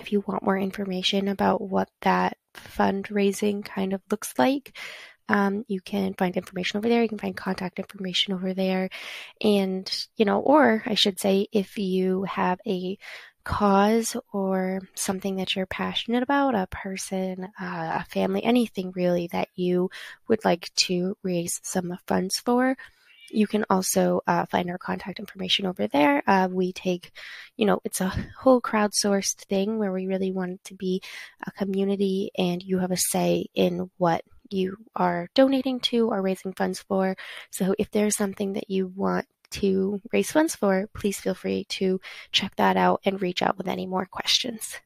if 0.00 0.10
you 0.10 0.24
want 0.26 0.42
more 0.42 0.58
information 0.58 1.28
about 1.28 1.60
what 1.60 1.88
that 2.00 2.38
fundraising 2.56 3.64
kind 3.64 3.92
of 3.92 4.02
looks 4.10 4.34
like. 4.36 4.76
Um, 5.28 5.64
you 5.68 5.80
can 5.80 6.14
find 6.14 6.36
information 6.36 6.78
over 6.78 6.88
there. 6.88 7.02
You 7.02 7.08
can 7.08 7.18
find 7.18 7.36
contact 7.36 7.78
information 7.78 8.34
over 8.34 8.54
there. 8.54 8.90
And, 9.40 9.90
you 10.16 10.24
know, 10.24 10.40
or 10.40 10.82
I 10.86 10.94
should 10.94 11.18
say, 11.18 11.46
if 11.52 11.78
you 11.78 12.24
have 12.24 12.60
a 12.66 12.98
cause 13.44 14.16
or 14.32 14.80
something 14.94 15.36
that 15.36 15.54
you're 15.54 15.66
passionate 15.66 16.22
about, 16.22 16.54
a 16.54 16.66
person, 16.66 17.44
uh, 17.60 18.00
a 18.00 18.06
family, 18.08 18.42
anything 18.42 18.92
really 18.94 19.28
that 19.28 19.48
you 19.54 19.90
would 20.28 20.44
like 20.44 20.70
to 20.76 21.16
raise 21.22 21.60
some 21.62 21.96
funds 22.06 22.38
for, 22.38 22.76
you 23.30 23.46
can 23.46 23.64
also 23.68 24.20
uh, 24.26 24.46
find 24.46 24.70
our 24.70 24.78
contact 24.78 25.18
information 25.18 25.66
over 25.66 25.86
there. 25.88 26.22
Uh, 26.26 26.48
we 26.50 26.72
take, 26.72 27.10
you 27.56 27.66
know, 27.66 27.80
it's 27.84 28.00
a 28.00 28.12
whole 28.38 28.60
crowdsourced 28.60 29.44
thing 29.46 29.78
where 29.78 29.92
we 29.92 30.06
really 30.06 30.30
want 30.30 30.52
it 30.52 30.64
to 30.64 30.74
be 30.74 31.02
a 31.46 31.50
community 31.50 32.30
and 32.38 32.62
you 32.62 32.78
have 32.78 32.92
a 32.92 32.96
say 32.96 33.46
in 33.54 33.90
what 33.98 34.22
you 34.50 34.76
are 34.94 35.28
donating 35.34 35.80
to 35.80 36.10
or 36.10 36.22
raising 36.22 36.52
funds 36.52 36.80
for. 36.80 37.16
So 37.50 37.74
if 37.78 37.90
there's 37.90 38.16
something 38.16 38.54
that 38.54 38.70
you 38.70 38.88
want 38.88 39.26
to 39.50 40.00
raise 40.12 40.32
funds 40.32 40.54
for, 40.56 40.88
please 40.94 41.20
feel 41.20 41.34
free 41.34 41.64
to 41.64 42.00
check 42.32 42.56
that 42.56 42.76
out 42.76 43.00
and 43.04 43.22
reach 43.22 43.42
out 43.42 43.56
with 43.56 43.68
any 43.68 43.86
more 43.86 44.06
questions. 44.06 44.78